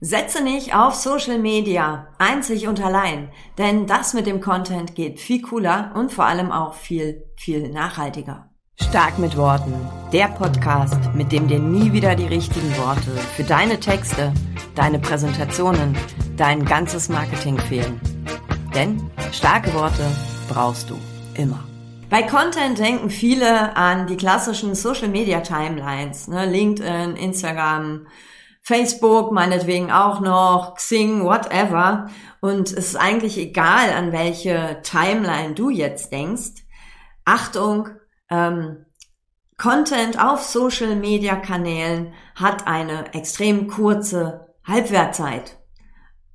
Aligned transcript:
Setze 0.00 0.44
nicht 0.44 0.74
auf 0.74 0.94
Social 0.94 1.38
Media, 1.38 2.08
einzig 2.18 2.68
und 2.68 2.84
allein, 2.84 3.30
denn 3.56 3.86
das 3.86 4.12
mit 4.12 4.26
dem 4.26 4.42
Content 4.42 4.94
geht 4.94 5.18
viel 5.18 5.40
cooler 5.40 5.92
und 5.94 6.12
vor 6.12 6.26
allem 6.26 6.52
auch 6.52 6.74
viel, 6.74 7.24
viel 7.38 7.70
nachhaltiger. 7.70 8.50
Stark 8.78 9.18
mit 9.18 9.38
Worten, 9.38 9.72
der 10.12 10.28
Podcast, 10.28 10.98
mit 11.14 11.32
dem 11.32 11.48
dir 11.48 11.60
nie 11.60 11.94
wieder 11.94 12.14
die 12.14 12.26
richtigen 12.26 12.76
Worte 12.76 13.10
für 13.36 13.44
deine 13.44 13.80
Texte, 13.80 14.34
deine 14.74 14.98
Präsentationen, 14.98 15.96
dein 16.36 16.66
ganzes 16.66 17.08
Marketing 17.08 17.58
fehlen. 17.58 17.98
Denn 18.74 19.10
starke 19.32 19.72
Worte 19.72 20.04
brauchst 20.50 20.90
du 20.90 20.98
immer. 21.36 21.64
Bei 22.10 22.22
Content 22.22 22.78
denken 22.78 23.08
viele 23.08 23.74
an 23.74 24.06
die 24.06 24.18
klassischen 24.18 24.74
Social 24.74 25.08
Media 25.08 25.40
Timelines, 25.40 26.28
ne? 26.28 26.44
LinkedIn, 26.44 27.16
Instagram, 27.16 28.06
Facebook 28.66 29.30
meinetwegen 29.30 29.92
auch 29.92 30.18
noch, 30.18 30.74
Xing, 30.74 31.22
whatever. 31.22 32.10
Und 32.40 32.66
es 32.66 32.72
ist 32.72 32.96
eigentlich 32.96 33.38
egal, 33.38 33.92
an 33.92 34.10
welche 34.10 34.80
Timeline 34.82 35.54
du 35.54 35.70
jetzt 35.70 36.10
denkst. 36.10 36.64
Achtung, 37.24 37.90
ähm, 38.28 38.84
Content 39.56 40.20
auf 40.20 40.42
Social 40.42 40.96
Media 40.96 41.36
Kanälen 41.36 42.12
hat 42.34 42.66
eine 42.66 43.14
extrem 43.14 43.68
kurze 43.68 44.52
Halbwertzeit. 44.64 45.58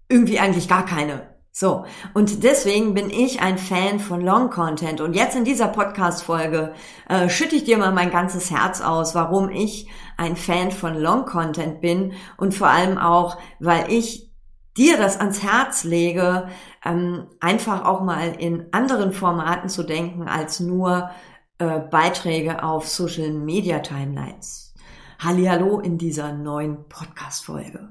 Irgendwie 0.08 0.40
eigentlich 0.40 0.70
gar 0.70 0.86
keine. 0.86 1.31
So, 1.54 1.86
und 2.14 2.44
deswegen 2.44 2.94
bin 2.94 3.10
ich 3.10 3.42
ein 3.42 3.58
Fan 3.58 4.00
von 4.00 4.22
Long 4.22 4.50
Content. 4.50 5.02
Und 5.02 5.14
jetzt 5.14 5.36
in 5.36 5.44
dieser 5.44 5.68
Podcast-Folge 5.68 6.74
äh, 7.10 7.28
schütte 7.28 7.58
ich 7.58 7.66
dir 7.66 7.78
mal 7.78 7.92
mein 7.92 8.10
ganzes 8.10 8.50
Herz 8.52 8.80
aus, 8.80 9.16
warum 9.16 9.50
ich 9.50 9.90
ein 10.16 10.38
Fan 10.38 10.72
von 10.72 10.96
Long 10.96 11.26
Content 11.26 11.82
bin 11.82 12.14
und 12.38 12.54
vor 12.54 12.68
allem 12.68 12.98
auch, 12.98 13.38
weil 13.60 13.92
ich 13.92 14.32
dir 14.78 14.98
das 14.98 15.20
ans 15.20 15.44
Herz 15.44 15.84
lege, 15.84 16.48
ähm, 16.86 17.28
einfach 17.42 17.84
auch 17.84 18.02
mal 18.02 18.34
in 18.40 18.68
anderen 18.72 19.12
Formaten 19.12 19.68
zu 19.68 19.84
denken 19.84 20.30
als 20.30 20.62
nur 20.62 21.10
äh, 21.58 21.80
Beiträge 21.80 22.64
auf 22.64 22.88
Social 22.88 23.32
Media 23.32 23.80
Timelines. 23.80 24.74
Hallihallo 25.20 25.80
in 25.80 25.98
dieser 25.98 26.32
neuen 26.32 26.88
Podcast-Folge. 26.88 27.90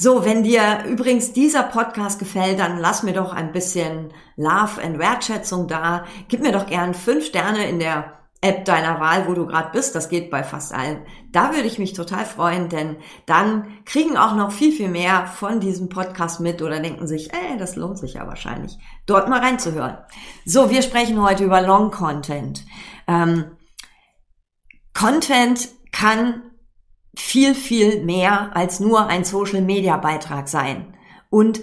So, 0.00 0.24
wenn 0.24 0.44
dir 0.44 0.84
übrigens 0.86 1.32
dieser 1.32 1.64
Podcast 1.64 2.20
gefällt, 2.20 2.60
dann 2.60 2.78
lass 2.78 3.02
mir 3.02 3.14
doch 3.14 3.32
ein 3.32 3.50
bisschen 3.50 4.12
Love 4.36 4.80
and 4.80 5.00
Wertschätzung 5.00 5.66
da. 5.66 6.04
Gib 6.28 6.40
mir 6.40 6.52
doch 6.52 6.66
gern 6.66 6.94
fünf 6.94 7.26
Sterne 7.26 7.68
in 7.68 7.80
der 7.80 8.12
App 8.40 8.64
deiner 8.64 9.00
Wahl, 9.00 9.26
wo 9.26 9.34
du 9.34 9.44
gerade 9.44 9.70
bist. 9.72 9.96
Das 9.96 10.08
geht 10.08 10.30
bei 10.30 10.44
fast 10.44 10.72
allen. 10.72 11.04
Da 11.32 11.52
würde 11.52 11.66
ich 11.66 11.80
mich 11.80 11.94
total 11.94 12.24
freuen, 12.26 12.68
denn 12.68 12.98
dann 13.26 13.66
kriegen 13.86 14.16
auch 14.16 14.36
noch 14.36 14.52
viel, 14.52 14.70
viel 14.70 14.88
mehr 14.88 15.26
von 15.26 15.58
diesem 15.58 15.88
Podcast 15.88 16.38
mit 16.38 16.62
oder 16.62 16.78
denken 16.78 17.08
sich, 17.08 17.34
ey, 17.34 17.58
das 17.58 17.74
lohnt 17.74 17.98
sich 17.98 18.14
ja 18.14 18.26
wahrscheinlich, 18.28 18.78
dort 19.06 19.28
mal 19.28 19.40
reinzuhören. 19.40 19.98
So, 20.44 20.70
wir 20.70 20.82
sprechen 20.82 21.20
heute 21.20 21.42
über 21.42 21.60
Long 21.60 21.90
Content. 21.90 22.64
Ähm, 23.08 23.46
Content 24.94 25.70
kann 25.90 26.44
viel, 27.14 27.54
viel 27.54 28.04
mehr 28.04 28.56
als 28.56 28.80
nur 28.80 29.06
ein 29.06 29.24
Social-Media-Beitrag 29.24 30.48
sein. 30.48 30.94
Und 31.30 31.60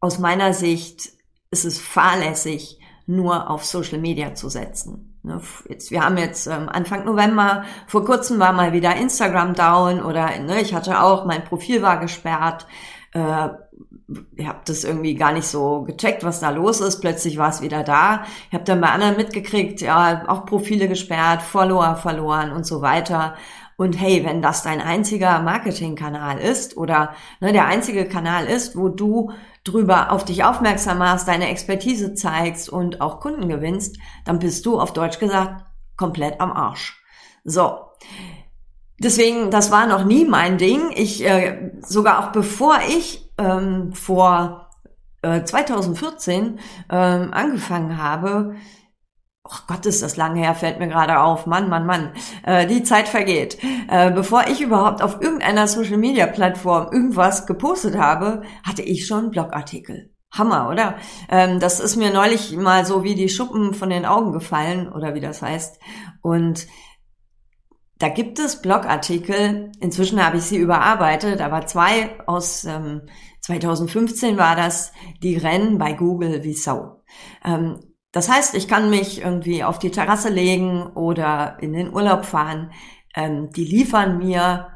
aus 0.00 0.18
meiner 0.18 0.52
Sicht 0.52 1.12
ist 1.50 1.64
es 1.64 1.78
fahrlässig, 1.78 2.78
nur 3.06 3.50
auf 3.50 3.64
Social 3.64 3.98
Media 3.98 4.34
zu 4.34 4.48
setzen. 4.48 5.18
Ne, 5.22 5.40
jetzt, 5.68 5.90
wir 5.90 6.04
haben 6.04 6.16
jetzt 6.16 6.46
ähm, 6.46 6.68
Anfang 6.68 7.04
November, 7.04 7.64
vor 7.86 8.04
kurzem 8.04 8.38
war 8.38 8.52
mal 8.52 8.72
wieder 8.72 8.94
Instagram 8.96 9.54
down 9.54 10.00
oder 10.00 10.38
ne, 10.38 10.60
ich 10.60 10.74
hatte 10.74 11.02
auch, 11.02 11.24
mein 11.24 11.44
Profil 11.44 11.82
war 11.82 11.98
gesperrt. 11.98 12.66
Äh, 13.12 13.48
ich 14.36 14.46
habe 14.46 14.60
das 14.64 14.84
irgendwie 14.84 15.14
gar 15.14 15.32
nicht 15.32 15.46
so 15.46 15.82
gecheckt, 15.82 16.24
was 16.24 16.40
da 16.40 16.50
los 16.50 16.80
ist. 16.80 17.00
Plötzlich 17.00 17.36
war 17.36 17.50
es 17.50 17.60
wieder 17.60 17.82
da. 17.82 18.24
Ich 18.48 18.54
habe 18.54 18.64
dann 18.64 18.80
bei 18.80 18.88
anderen 18.88 19.16
mitgekriegt, 19.16 19.80
ja, 19.82 20.24
auch 20.28 20.46
Profile 20.46 20.88
gesperrt, 20.88 21.42
Follower 21.42 21.96
verloren 21.96 22.52
und 22.52 22.64
so 22.64 22.80
weiter. 22.80 23.34
Und 23.78 23.92
hey, 23.92 24.24
wenn 24.24 24.42
das 24.42 24.64
dein 24.64 24.80
einziger 24.80 25.40
Marketingkanal 25.40 26.38
ist 26.40 26.76
oder 26.76 27.14
ne, 27.40 27.52
der 27.52 27.66
einzige 27.66 28.06
Kanal 28.08 28.46
ist, 28.46 28.76
wo 28.76 28.88
du 28.88 29.30
drüber 29.62 30.10
auf 30.10 30.24
dich 30.24 30.42
aufmerksam 30.42 30.98
machst, 30.98 31.28
deine 31.28 31.48
Expertise 31.48 32.12
zeigst 32.14 32.68
und 32.68 33.00
auch 33.00 33.20
Kunden 33.20 33.48
gewinnst, 33.48 33.96
dann 34.24 34.40
bist 34.40 34.66
du 34.66 34.80
auf 34.80 34.92
Deutsch 34.92 35.20
gesagt 35.20 35.64
komplett 35.96 36.40
am 36.40 36.50
Arsch. 36.50 37.00
So. 37.44 37.78
Deswegen, 38.98 39.52
das 39.52 39.70
war 39.70 39.86
noch 39.86 40.04
nie 40.04 40.24
mein 40.24 40.58
Ding. 40.58 40.90
Ich, 40.96 41.24
äh, 41.24 41.70
sogar 41.80 42.18
auch 42.18 42.32
bevor 42.32 42.80
ich 42.88 43.32
ähm, 43.38 43.92
vor 43.92 44.70
äh, 45.22 45.44
2014 45.44 46.58
ähm, 46.90 47.32
angefangen 47.32 48.02
habe, 48.02 48.56
Oh 49.50 49.60
Gott, 49.66 49.86
ist 49.86 50.02
das 50.02 50.16
lange 50.16 50.40
her, 50.40 50.54
fällt 50.54 50.78
mir 50.78 50.88
gerade 50.88 51.20
auf. 51.20 51.46
Mann, 51.46 51.70
Mann, 51.70 51.86
Mann. 51.86 52.12
Äh, 52.42 52.66
die 52.66 52.82
Zeit 52.82 53.08
vergeht. 53.08 53.58
Äh, 53.88 54.10
bevor 54.10 54.46
ich 54.46 54.60
überhaupt 54.60 55.02
auf 55.02 55.22
irgendeiner 55.22 55.66
Social-Media-Plattform 55.66 56.92
irgendwas 56.92 57.46
gepostet 57.46 57.96
habe, 57.96 58.42
hatte 58.62 58.82
ich 58.82 59.06
schon 59.06 59.30
Blogartikel. 59.30 60.12
Hammer, 60.30 60.68
oder? 60.68 60.96
Ähm, 61.30 61.60
das 61.60 61.80
ist 61.80 61.96
mir 61.96 62.12
neulich 62.12 62.54
mal 62.56 62.84
so 62.84 63.04
wie 63.04 63.14
die 63.14 63.30
Schuppen 63.30 63.72
von 63.72 63.88
den 63.88 64.04
Augen 64.04 64.32
gefallen, 64.32 64.92
oder 64.92 65.14
wie 65.14 65.20
das 65.20 65.40
heißt. 65.40 65.80
Und 66.20 66.66
da 67.98 68.10
gibt 68.10 68.38
es 68.38 68.60
Blogartikel. 68.60 69.72
Inzwischen 69.80 70.24
habe 70.24 70.36
ich 70.36 70.44
sie 70.44 70.58
überarbeitet, 70.58 71.40
aber 71.40 71.66
zwei 71.66 72.18
aus 72.26 72.64
ähm, 72.64 73.02
2015 73.40 74.36
war 74.36 74.56
das, 74.56 74.92
die 75.22 75.36
rennen 75.36 75.78
bei 75.78 75.94
Google 75.94 76.44
wie 76.44 76.52
Sau. 76.52 77.02
Ähm, 77.44 77.80
das 78.12 78.28
heißt, 78.28 78.54
ich 78.54 78.68
kann 78.68 78.90
mich 78.90 79.22
irgendwie 79.22 79.64
auf 79.64 79.78
die 79.78 79.90
Terrasse 79.90 80.30
legen 80.30 80.86
oder 80.94 81.58
in 81.60 81.72
den 81.72 81.92
Urlaub 81.92 82.24
fahren. 82.24 82.72
Ähm, 83.14 83.50
die 83.52 83.64
liefern 83.64 84.18
mir 84.18 84.68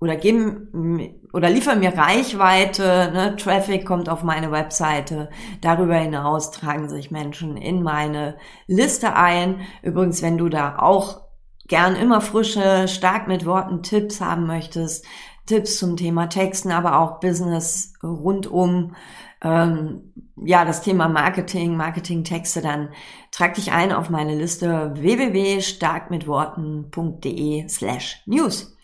oder 0.00 0.16
geben 0.16 1.20
oder 1.32 1.50
liefern 1.50 1.80
mir 1.80 1.96
Reichweite, 1.96 3.10
ne? 3.12 3.36
Traffic 3.36 3.86
kommt 3.86 4.08
auf 4.08 4.22
meine 4.22 4.50
Webseite. 4.50 5.28
Darüber 5.60 5.96
hinaus 5.96 6.50
tragen 6.50 6.88
sich 6.88 7.10
Menschen 7.10 7.56
in 7.56 7.82
meine 7.82 8.36
Liste 8.66 9.14
ein. 9.14 9.60
Übrigens, 9.82 10.22
wenn 10.22 10.38
du 10.38 10.48
da 10.48 10.78
auch 10.78 11.20
gern 11.68 11.94
immer 11.94 12.20
frische, 12.20 12.88
stark 12.88 13.28
mit 13.28 13.46
Worten 13.46 13.82
Tipps 13.82 14.20
haben 14.20 14.46
möchtest, 14.46 15.04
Tipps 15.46 15.78
zum 15.78 15.96
Thema 15.96 16.28
Texten, 16.28 16.70
aber 16.70 16.98
auch 16.98 17.20
Business 17.20 17.94
rundum, 18.02 18.94
ähm, 19.42 20.12
ja, 20.36 20.64
das 20.64 20.82
Thema 20.82 21.08
Marketing, 21.08 21.76
Marketingtexte, 21.76 22.62
dann 22.62 22.90
trag 23.30 23.54
dich 23.54 23.70
ein 23.72 23.92
auf 23.92 24.10
meine 24.10 24.36
Liste 24.36 24.92
www.starkmitworten.de 24.94 27.68
slash 27.68 28.22
news. 28.26 28.76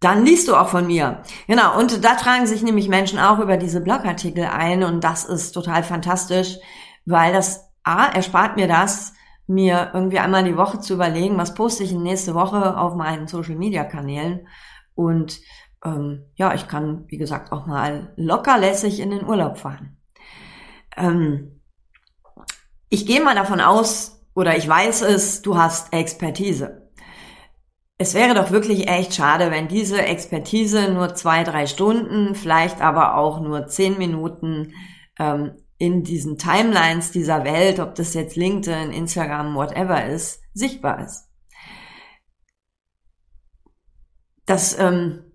Dann 0.00 0.24
liest 0.24 0.48
du 0.48 0.56
auch 0.56 0.68
von 0.68 0.86
mir. 0.86 1.22
Genau, 1.46 1.78
und 1.78 2.02
da 2.04 2.14
tragen 2.16 2.46
sich 2.46 2.62
nämlich 2.62 2.88
Menschen 2.88 3.20
auch 3.20 3.38
über 3.38 3.56
diese 3.56 3.80
Blogartikel 3.80 4.44
ein 4.46 4.82
und 4.82 5.04
das 5.04 5.24
ist 5.24 5.52
total 5.52 5.84
fantastisch, 5.84 6.58
weil 7.06 7.32
das 7.32 7.70
A, 7.84 8.06
erspart 8.06 8.56
mir 8.56 8.66
das, 8.66 9.12
mir 9.46 9.90
irgendwie 9.94 10.18
einmal 10.18 10.42
die 10.44 10.56
Woche 10.56 10.80
zu 10.80 10.94
überlegen, 10.94 11.38
was 11.38 11.54
poste 11.54 11.84
ich 11.84 11.92
nächste 11.92 12.34
Woche 12.34 12.76
auf 12.76 12.94
meinen 12.94 13.28
Social 13.28 13.56
Media 13.56 13.84
Kanälen 13.84 14.46
und 14.94 15.40
ähm, 15.84 16.24
ja, 16.36 16.54
ich 16.54 16.68
kann, 16.68 17.04
wie 17.08 17.18
gesagt, 17.18 17.52
auch 17.52 17.66
mal 17.66 18.12
lockerlässig 18.16 19.00
in 19.00 19.10
den 19.10 19.24
Urlaub 19.24 19.58
fahren. 19.58 19.96
Ähm, 20.96 21.60
ich 22.88 23.06
gehe 23.06 23.22
mal 23.22 23.34
davon 23.34 23.60
aus, 23.60 24.24
oder 24.34 24.56
ich 24.56 24.68
weiß 24.68 25.02
es, 25.02 25.42
du 25.42 25.56
hast 25.56 25.92
Expertise. 25.92 26.90
Es 27.98 28.14
wäre 28.14 28.34
doch 28.34 28.50
wirklich 28.50 28.88
echt 28.88 29.14
schade, 29.14 29.50
wenn 29.50 29.68
diese 29.68 30.02
Expertise 30.02 30.92
nur 30.92 31.14
zwei, 31.14 31.44
drei 31.44 31.66
Stunden, 31.66 32.34
vielleicht 32.34 32.80
aber 32.80 33.16
auch 33.16 33.40
nur 33.40 33.66
zehn 33.66 33.98
Minuten 33.98 34.74
ähm, 35.18 35.56
in 35.78 36.02
diesen 36.02 36.38
Timelines 36.38 37.10
dieser 37.10 37.44
Welt, 37.44 37.80
ob 37.80 37.94
das 37.94 38.14
jetzt 38.14 38.36
LinkedIn, 38.36 38.92
Instagram, 38.92 39.54
whatever 39.54 40.06
ist, 40.06 40.42
sichtbar 40.52 41.04
ist. 41.04 41.28
Das 44.46 44.78
ähm, 44.78 45.31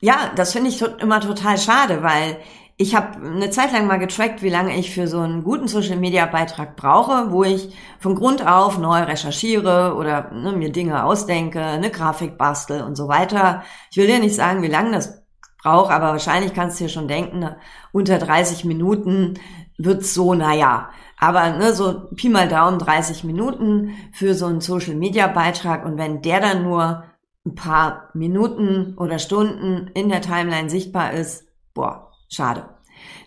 ja, 0.00 0.32
das 0.34 0.52
finde 0.52 0.70
ich 0.70 0.78
to 0.78 0.86
immer 0.86 1.20
total 1.20 1.58
schade, 1.58 2.02
weil 2.02 2.38
ich 2.76 2.94
habe 2.94 3.18
eine 3.22 3.50
Zeit 3.50 3.72
lang 3.72 3.86
mal 3.86 3.98
getrackt, 3.98 4.42
wie 4.42 4.48
lange 4.48 4.74
ich 4.78 4.94
für 4.94 5.06
so 5.06 5.20
einen 5.20 5.44
guten 5.44 5.68
Social-Media-Beitrag 5.68 6.76
brauche, 6.76 7.30
wo 7.30 7.44
ich 7.44 7.76
von 7.98 8.14
Grund 8.14 8.46
auf 8.46 8.78
neu 8.78 9.02
recherchiere 9.02 9.94
oder 9.96 10.30
ne, 10.32 10.52
mir 10.52 10.72
Dinge 10.72 11.04
ausdenke, 11.04 11.62
eine 11.62 11.90
Grafik 11.90 12.38
bastel 12.38 12.82
und 12.82 12.96
so 12.96 13.06
weiter. 13.06 13.62
Ich 13.90 13.98
will 13.98 14.06
dir 14.06 14.18
nicht 14.18 14.34
sagen, 14.34 14.62
wie 14.62 14.68
lange 14.68 14.92
das 14.92 15.22
braucht, 15.62 15.92
aber 15.92 16.06
wahrscheinlich 16.12 16.54
kannst 16.54 16.80
du 16.80 16.84
dir 16.84 16.90
schon 16.90 17.06
denken, 17.06 17.40
ne, 17.40 17.58
unter 17.92 18.16
30 18.16 18.64
Minuten 18.64 19.34
wird's 19.76 20.14
so, 20.14 20.32
naja. 20.32 20.88
Aber 21.18 21.50
ne, 21.50 21.74
so 21.74 22.08
Pi 22.16 22.30
mal 22.30 22.48
Daumen 22.48 22.78
30 22.78 23.24
Minuten 23.24 23.94
für 24.14 24.32
so 24.32 24.46
einen 24.46 24.62
Social-Media-Beitrag 24.62 25.84
und 25.84 25.98
wenn 25.98 26.22
der 26.22 26.40
dann 26.40 26.62
nur 26.62 27.04
ein 27.50 27.54
paar 27.54 28.10
Minuten 28.14 28.94
oder 28.96 29.18
Stunden 29.18 29.90
in 29.94 30.08
der 30.08 30.22
Timeline 30.22 30.70
sichtbar 30.70 31.12
ist, 31.12 31.44
Boah, 31.74 32.10
schade. 32.28 32.68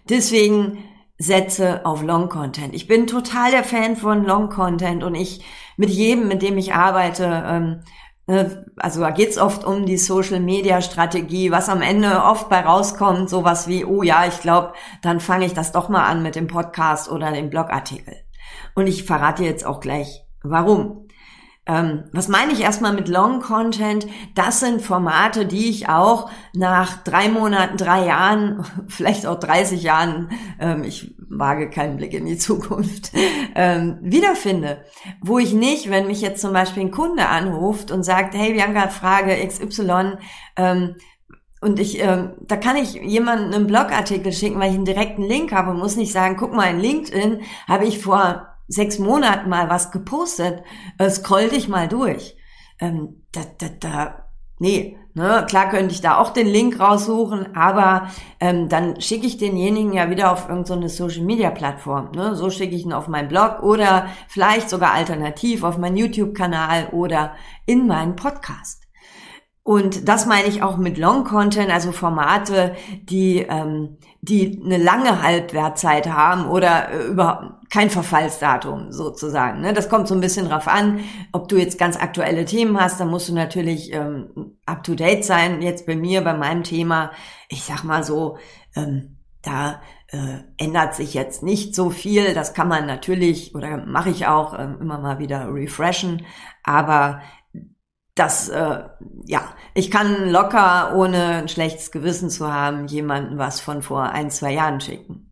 Deswegen 0.09 0.83
setze 1.17 1.85
auf 1.85 2.03
Long 2.03 2.27
Content. 2.27 2.73
Ich 2.73 2.87
bin 2.87 3.07
total 3.07 3.51
der 3.51 3.63
Fan 3.63 3.95
von 3.95 4.25
Long 4.25 4.49
Content 4.49 5.03
und 5.03 5.15
ich 5.15 5.45
mit 5.77 5.89
jedem, 5.89 6.27
mit 6.27 6.41
dem 6.41 6.57
ich 6.57 6.73
arbeite, 6.73 7.43
ähm, 7.47 7.83
ne, 8.27 8.65
also 8.75 8.99
da 8.99 9.11
geht's 9.11 9.37
oft 9.37 9.63
um 9.63 9.85
die 9.85 9.97
Social 9.97 10.39
Media 10.39 10.81
Strategie, 10.81 11.51
was 11.51 11.69
am 11.69 11.81
Ende 11.81 12.23
oft 12.23 12.49
bei 12.49 12.59
rauskommt, 12.59 13.29
sowas 13.29 13.67
wie, 13.67 13.85
oh 13.85 14.03
ja, 14.03 14.25
ich 14.27 14.41
glaube, 14.41 14.73
dann 15.01 15.19
fange 15.19 15.45
ich 15.45 15.53
das 15.53 15.71
doch 15.71 15.87
mal 15.87 16.05
an 16.05 16.21
mit 16.21 16.35
dem 16.35 16.47
Podcast 16.47 17.09
oder 17.09 17.31
dem 17.31 17.49
Blogartikel. 17.49 18.15
Und 18.75 18.87
ich 18.87 19.03
verrate 19.03 19.43
jetzt 19.43 19.65
auch 19.65 19.79
gleich, 19.79 20.25
warum. 20.43 21.02
Ähm, 21.65 22.03
was 22.11 22.27
meine 22.27 22.51
ich 22.51 22.59
erstmal 22.59 22.91
mit 22.91 23.07
Long 23.07 23.39
Content? 23.39 24.05
Das 24.35 24.59
sind 24.59 24.81
Formate, 24.81 25.45
die 25.45 25.69
ich 25.69 25.87
auch 25.87 26.29
nach 26.53 27.01
drei 27.03 27.29
Monaten, 27.29 27.77
drei 27.77 28.05
Jahren, 28.05 28.65
vielleicht 28.87 29.25
auch 29.25 29.39
30 29.39 29.81
Jahren, 29.81 30.29
ähm, 30.59 30.83
ich 30.83 31.15
wage 31.29 31.69
keinen 31.69 31.95
Blick 31.95 32.13
in 32.13 32.25
die 32.25 32.37
Zukunft, 32.37 33.11
ähm, 33.55 33.97
wiederfinde. 34.01 34.83
Wo 35.21 35.39
ich 35.39 35.53
nicht, 35.53 35.89
wenn 35.89 36.07
mich 36.07 36.21
jetzt 36.21 36.41
zum 36.41 36.51
Beispiel 36.51 36.83
ein 36.83 36.91
Kunde 36.91 37.27
anruft 37.27 37.91
und 37.91 38.03
sagt, 38.03 38.35
hey 38.35 38.53
Bianca, 38.53 38.89
Frage 38.89 39.35
XY, 39.47 40.17
ähm, 40.57 40.95
und 41.61 41.79
ich, 41.79 42.03
ähm, 42.03 42.33
da 42.41 42.57
kann 42.57 42.75
ich 42.75 42.95
jemanden 42.95 43.53
einen 43.53 43.67
Blogartikel 43.67 44.33
schicken, 44.33 44.59
weil 44.59 44.71
ich 44.71 44.75
einen 44.75 44.83
direkten 44.83 45.23
Link 45.23 45.53
habe 45.53 45.71
und 45.71 45.79
muss 45.79 45.95
nicht 45.95 46.11
sagen, 46.11 46.35
guck 46.37 46.51
mal, 46.51 46.69
in 46.69 46.81
LinkedIn 46.81 47.39
habe 47.69 47.85
ich 47.85 47.99
vor 47.99 48.52
sechs 48.73 48.99
Monaten 48.99 49.49
mal 49.49 49.69
was 49.69 49.91
gepostet, 49.91 50.63
äh, 50.97 51.09
scroll 51.09 51.49
dich 51.49 51.67
mal 51.67 51.87
durch. 51.87 52.35
Ähm, 52.79 53.25
da, 53.31 53.41
da, 53.59 53.67
da, 53.79 54.29
nee, 54.59 54.97
ne, 55.13 55.45
klar 55.47 55.69
könnte 55.69 55.93
ich 55.93 56.01
da 56.01 56.17
auch 56.17 56.31
den 56.31 56.47
Link 56.47 56.79
raussuchen, 56.79 57.55
aber 57.55 58.09
ähm, 58.39 58.69
dann 58.69 58.99
schicke 58.99 59.27
ich 59.27 59.37
denjenigen 59.37 59.93
ja 59.93 60.09
wieder 60.09 60.31
auf 60.31 60.49
irgendeine 60.49 60.89
so 60.89 61.07
Social 61.07 61.23
Media 61.23 61.51
Plattform. 61.51 62.11
Ne? 62.15 62.35
So 62.35 62.49
schicke 62.49 62.75
ich 62.75 62.83
ihn 62.83 62.93
auf 62.93 63.07
meinen 63.07 63.27
Blog 63.27 63.61
oder 63.61 64.07
vielleicht 64.27 64.69
sogar 64.69 64.93
alternativ 64.93 65.63
auf 65.63 65.77
meinen 65.77 65.97
YouTube-Kanal 65.97 66.89
oder 66.91 67.35
in 67.65 67.87
meinen 67.87 68.15
Podcast. 68.15 68.83
Und 69.65 70.09
das 70.09 70.25
meine 70.25 70.49
ich 70.49 70.61
auch 70.61 70.75
mit 70.75 70.97
Long 70.97 71.23
Content, 71.23 71.71
also 71.71 71.93
Formate, 71.93 72.75
die, 73.03 73.37
ähm, 73.37 73.97
die 74.21 74.61
eine 74.63 74.77
lange 74.77 75.23
Halbwertzeit 75.23 76.09
haben 76.09 76.49
oder 76.49 76.91
äh, 76.91 77.05
überhaupt 77.05 77.62
kein 77.73 77.89
Verfallsdatum 77.89 78.91
sozusagen. 78.91 79.61
Ne? 79.61 79.73
Das 79.73 79.89
kommt 79.89 80.07
so 80.07 80.13
ein 80.13 80.21
bisschen 80.21 80.47
drauf 80.47 80.67
an, 80.67 80.99
ob 81.31 81.47
du 81.47 81.57
jetzt 81.57 81.79
ganz 81.79 81.97
aktuelle 81.97 82.45
Themen 82.45 82.79
hast, 82.79 82.99
dann 82.99 83.07
musst 83.07 83.29
du 83.29 83.33
natürlich 83.33 83.91
ähm, 83.91 84.59
up 84.67 84.83
to 84.83 84.93
date 84.93 85.25
sein. 85.25 85.63
Jetzt 85.63 85.87
bei 85.87 85.95
mir, 85.95 86.23
bei 86.23 86.35
meinem 86.35 86.61
Thema, 86.61 87.09
ich 87.49 87.63
sag 87.63 87.83
mal 87.83 88.03
so, 88.03 88.37
ähm, 88.75 89.17
da 89.41 89.81
äh, 90.09 90.43
ändert 90.57 90.93
sich 90.93 91.15
jetzt 91.15 91.41
nicht 91.41 91.73
so 91.73 91.89
viel. 91.89 92.35
Das 92.35 92.53
kann 92.53 92.67
man 92.67 92.85
natürlich 92.85 93.55
oder 93.55 93.77
mache 93.77 94.11
ich 94.11 94.27
auch 94.27 94.53
äh, 94.53 94.65
immer 94.79 94.99
mal 94.99 95.17
wieder 95.17 95.51
refreshen, 95.51 96.27
aber 96.63 97.21
das, 98.13 98.49
äh, 98.49 98.83
ja, 99.25 99.41
ich 99.73 99.89
kann 99.89 100.29
locker, 100.29 100.95
ohne 100.95 101.37
ein 101.37 101.47
schlechtes 101.47 101.91
Gewissen 101.91 102.29
zu 102.29 102.53
haben, 102.53 102.85
jemanden 102.85 103.39
was 103.39 103.59
von 103.59 103.81
vor 103.81 104.03
ein, 104.03 104.29
zwei 104.29 104.53
Jahren 104.53 104.79
schicken. 104.79 105.31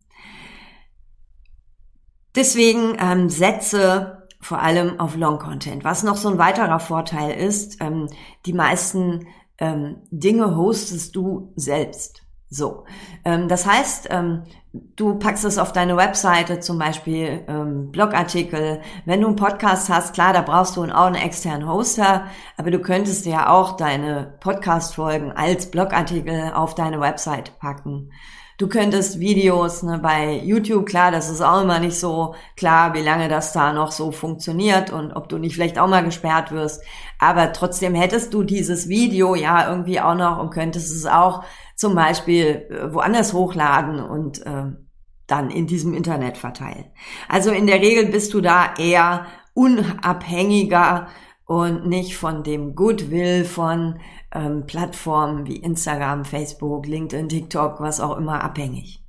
Deswegen 2.34 2.96
ähm, 2.98 3.28
setze 3.28 4.28
vor 4.40 4.60
allem 4.60 4.98
auf 4.98 5.16
Long 5.16 5.38
Content. 5.38 5.84
Was 5.84 6.02
noch 6.02 6.16
so 6.16 6.28
ein 6.28 6.38
weiterer 6.38 6.80
Vorteil 6.80 7.38
ist, 7.38 7.80
ähm, 7.80 8.08
die 8.44 8.52
meisten 8.52 9.26
ähm, 9.58 9.98
Dinge 10.10 10.56
hostest 10.56 11.14
du 11.14 11.52
selbst. 11.56 12.22
So, 12.54 12.84
ähm, 13.24 13.48
das 13.48 13.64
heißt, 13.66 14.08
ähm, 14.10 14.42
du 14.72 15.18
packst 15.18 15.44
es 15.44 15.56
auf 15.56 15.72
deine 15.72 15.96
Webseite, 15.96 16.60
zum 16.60 16.78
Beispiel 16.78 17.44
ähm, 17.48 17.90
Blogartikel. 17.92 18.82
Wenn 19.06 19.22
du 19.22 19.28
einen 19.28 19.36
Podcast 19.36 19.88
hast, 19.88 20.12
klar, 20.12 20.34
da 20.34 20.42
brauchst 20.42 20.76
du 20.76 20.82
auch 20.82 21.06
einen 21.06 21.14
externen 21.14 21.66
Hoster, 21.66 22.26
aber 22.58 22.70
du 22.70 22.80
könntest 22.80 23.24
ja 23.24 23.48
auch 23.48 23.78
deine 23.78 24.34
Podcast-Folgen 24.40 25.32
als 25.32 25.70
Blogartikel 25.70 26.52
auf 26.52 26.74
deine 26.74 27.00
Webseite 27.00 27.52
packen. 27.58 28.10
Du 28.62 28.68
könntest 28.68 29.18
Videos 29.18 29.82
ne, 29.82 29.98
bei 29.98 30.38
YouTube, 30.38 30.86
klar, 30.86 31.10
das 31.10 31.28
ist 31.28 31.40
auch 31.40 31.62
immer 31.62 31.80
nicht 31.80 31.98
so 31.98 32.36
klar, 32.56 32.94
wie 32.94 33.00
lange 33.00 33.28
das 33.28 33.52
da 33.52 33.72
noch 33.72 33.90
so 33.90 34.12
funktioniert 34.12 34.92
und 34.92 35.10
ob 35.14 35.28
du 35.28 35.38
nicht 35.38 35.54
vielleicht 35.56 35.80
auch 35.80 35.88
mal 35.88 36.04
gesperrt 36.04 36.52
wirst. 36.52 36.80
Aber 37.18 37.52
trotzdem 37.52 37.96
hättest 37.96 38.32
du 38.32 38.44
dieses 38.44 38.88
Video 38.88 39.34
ja 39.34 39.68
irgendwie 39.68 40.00
auch 40.00 40.14
noch 40.14 40.38
und 40.38 40.50
könntest 40.50 40.94
es 40.94 41.06
auch 41.06 41.42
zum 41.74 41.96
Beispiel 41.96 42.68
äh, 42.70 42.94
woanders 42.94 43.32
hochladen 43.32 43.98
und 43.98 44.46
äh, 44.46 44.66
dann 45.26 45.50
in 45.50 45.66
diesem 45.66 45.92
Internet 45.92 46.38
verteilen. 46.38 46.84
Also 47.28 47.50
in 47.50 47.66
der 47.66 47.80
Regel 47.80 48.12
bist 48.12 48.32
du 48.32 48.40
da 48.40 48.74
eher 48.78 49.26
unabhängiger 49.54 51.08
und 51.46 51.86
nicht 51.86 52.16
von 52.16 52.42
dem 52.42 52.74
Goodwill 52.74 53.44
von 53.44 54.00
ähm, 54.32 54.66
Plattformen 54.66 55.46
wie 55.46 55.56
Instagram, 55.56 56.24
Facebook, 56.24 56.86
LinkedIn, 56.86 57.28
TikTok, 57.28 57.80
was 57.80 58.00
auch 58.00 58.16
immer 58.16 58.42
abhängig. 58.42 59.01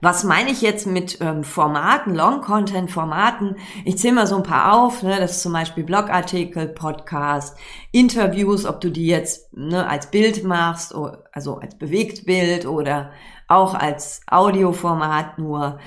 Was 0.00 0.24
meine 0.24 0.50
ich 0.50 0.62
jetzt 0.62 0.86
mit 0.86 1.18
ähm, 1.20 1.42
Formaten, 1.42 2.14
Long-Content-Formaten? 2.14 3.56
Ich 3.84 3.98
zähle 3.98 4.14
mal 4.14 4.26
so 4.26 4.36
ein 4.36 4.42
paar 4.42 4.72
auf. 4.72 5.02
Ne? 5.02 5.16
Das 5.18 5.32
ist 5.32 5.42
zum 5.42 5.52
Beispiel 5.52 5.84
Blogartikel, 5.84 6.68
Podcast, 6.68 7.58
Interviews, 7.90 8.64
ob 8.64 8.80
du 8.80 8.90
die 8.90 9.06
jetzt 9.06 9.52
ne, 9.54 9.88
als 9.88 10.10
Bild 10.10 10.44
machst, 10.44 10.94
also 11.32 11.56
als 11.56 11.76
Bewegtbild 11.76 12.66
oder 12.66 13.10
auch 13.48 13.74
als 13.74 14.20
Audioformat 14.30 15.38
nur. 15.38 15.78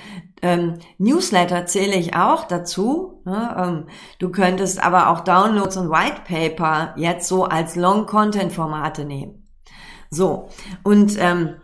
Ähm, 0.42 0.78
Newsletter 0.98 1.66
zähle 1.66 1.94
ich 1.94 2.14
auch 2.14 2.44
dazu. 2.44 3.22
Ne? 3.24 3.56
Ähm, 3.56 3.86
du 4.18 4.30
könntest 4.30 4.82
aber 4.82 5.08
auch 5.08 5.20
Downloads 5.20 5.76
und 5.76 5.90
White 5.90 6.22
Paper 6.26 6.94
jetzt 6.96 7.28
so 7.28 7.44
als 7.44 7.76
Long-Content-Formate 7.76 9.04
nehmen. 9.04 9.48
So, 10.10 10.50
und 10.82 11.16
ähm, 11.18 11.54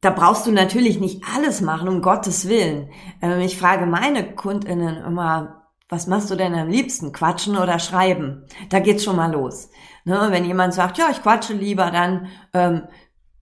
da 0.00 0.10
brauchst 0.10 0.46
du 0.46 0.52
natürlich 0.52 0.98
nicht 0.98 1.24
alles 1.34 1.60
machen, 1.60 1.88
um 1.88 2.02
Gottes 2.02 2.48
Willen. 2.48 2.90
Ähm, 3.20 3.40
ich 3.40 3.58
frage 3.58 3.86
meine 3.86 4.34
KundInnen 4.34 5.04
immer, 5.04 5.66
was 5.88 6.06
machst 6.06 6.30
du 6.30 6.36
denn 6.36 6.54
am 6.54 6.68
liebsten? 6.68 7.12
Quatschen 7.12 7.56
oder 7.56 7.78
schreiben? 7.78 8.44
Da 8.70 8.78
geht's 8.78 9.04
schon 9.04 9.16
mal 9.16 9.32
los. 9.32 9.70
Ne? 10.04 10.28
Wenn 10.30 10.44
jemand 10.44 10.72
sagt, 10.72 10.98
ja, 10.98 11.08
ich 11.10 11.22
quatsche 11.22 11.52
lieber, 11.52 11.90
dann 11.90 12.28
ähm, 12.54 12.82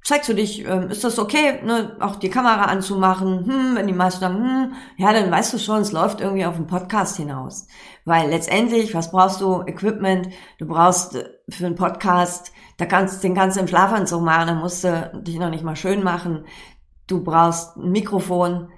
zeigst 0.03 0.31
du 0.31 0.35
dich, 0.35 0.67
ähm, 0.67 0.89
ist 0.91 1.05
das 1.05 1.19
okay, 1.19 1.61
ne, 1.63 1.97
auch 2.01 2.17
die 2.17 2.31
Kamera 2.31 2.65
anzumachen? 2.65 3.45
Hm, 3.45 3.77
wenn 3.77 3.87
die 3.87 3.93
meisten 3.93 4.21
sagen, 4.21 4.37
hm, 4.37 4.73
ja, 4.97 5.12
dann 5.12 5.31
weißt 5.31 5.53
du 5.53 5.59
schon, 5.59 5.83
es 5.83 5.93
läuft 5.93 6.23
irgendwie 6.23 6.47
auf 6.47 6.57
den 6.57 6.67
Podcast 6.67 7.19
hinaus. 7.19 7.67
Weil 8.07 8.31
letztendlich, 8.31 8.95
was 8.95 9.11
brauchst 9.11 9.43
du? 9.43 9.62
Equipment, 9.67 10.31
du 10.59 10.67
brauchst 10.67 11.17
äh, 11.17 11.29
für 11.50 11.67
einen 11.67 11.75
Podcast, 11.75 12.53
da 12.78 12.87
kannst 12.87 13.23
den 13.23 13.35
kannst 13.35 13.56
du 13.56 13.61
im 13.61 13.68
Schlafanzug 13.68 14.23
machen, 14.23 14.47
dann 14.47 14.58
musst 14.58 14.85
du 14.85 15.11
dich 15.23 15.38
noch 15.38 15.50
nicht 15.50 15.64
mal 15.64 15.76
schön 15.76 16.02
machen. 16.02 16.47
Du 17.06 17.23
brauchst 17.23 17.76
ein 17.76 17.90
Mikrofon, 17.90 18.68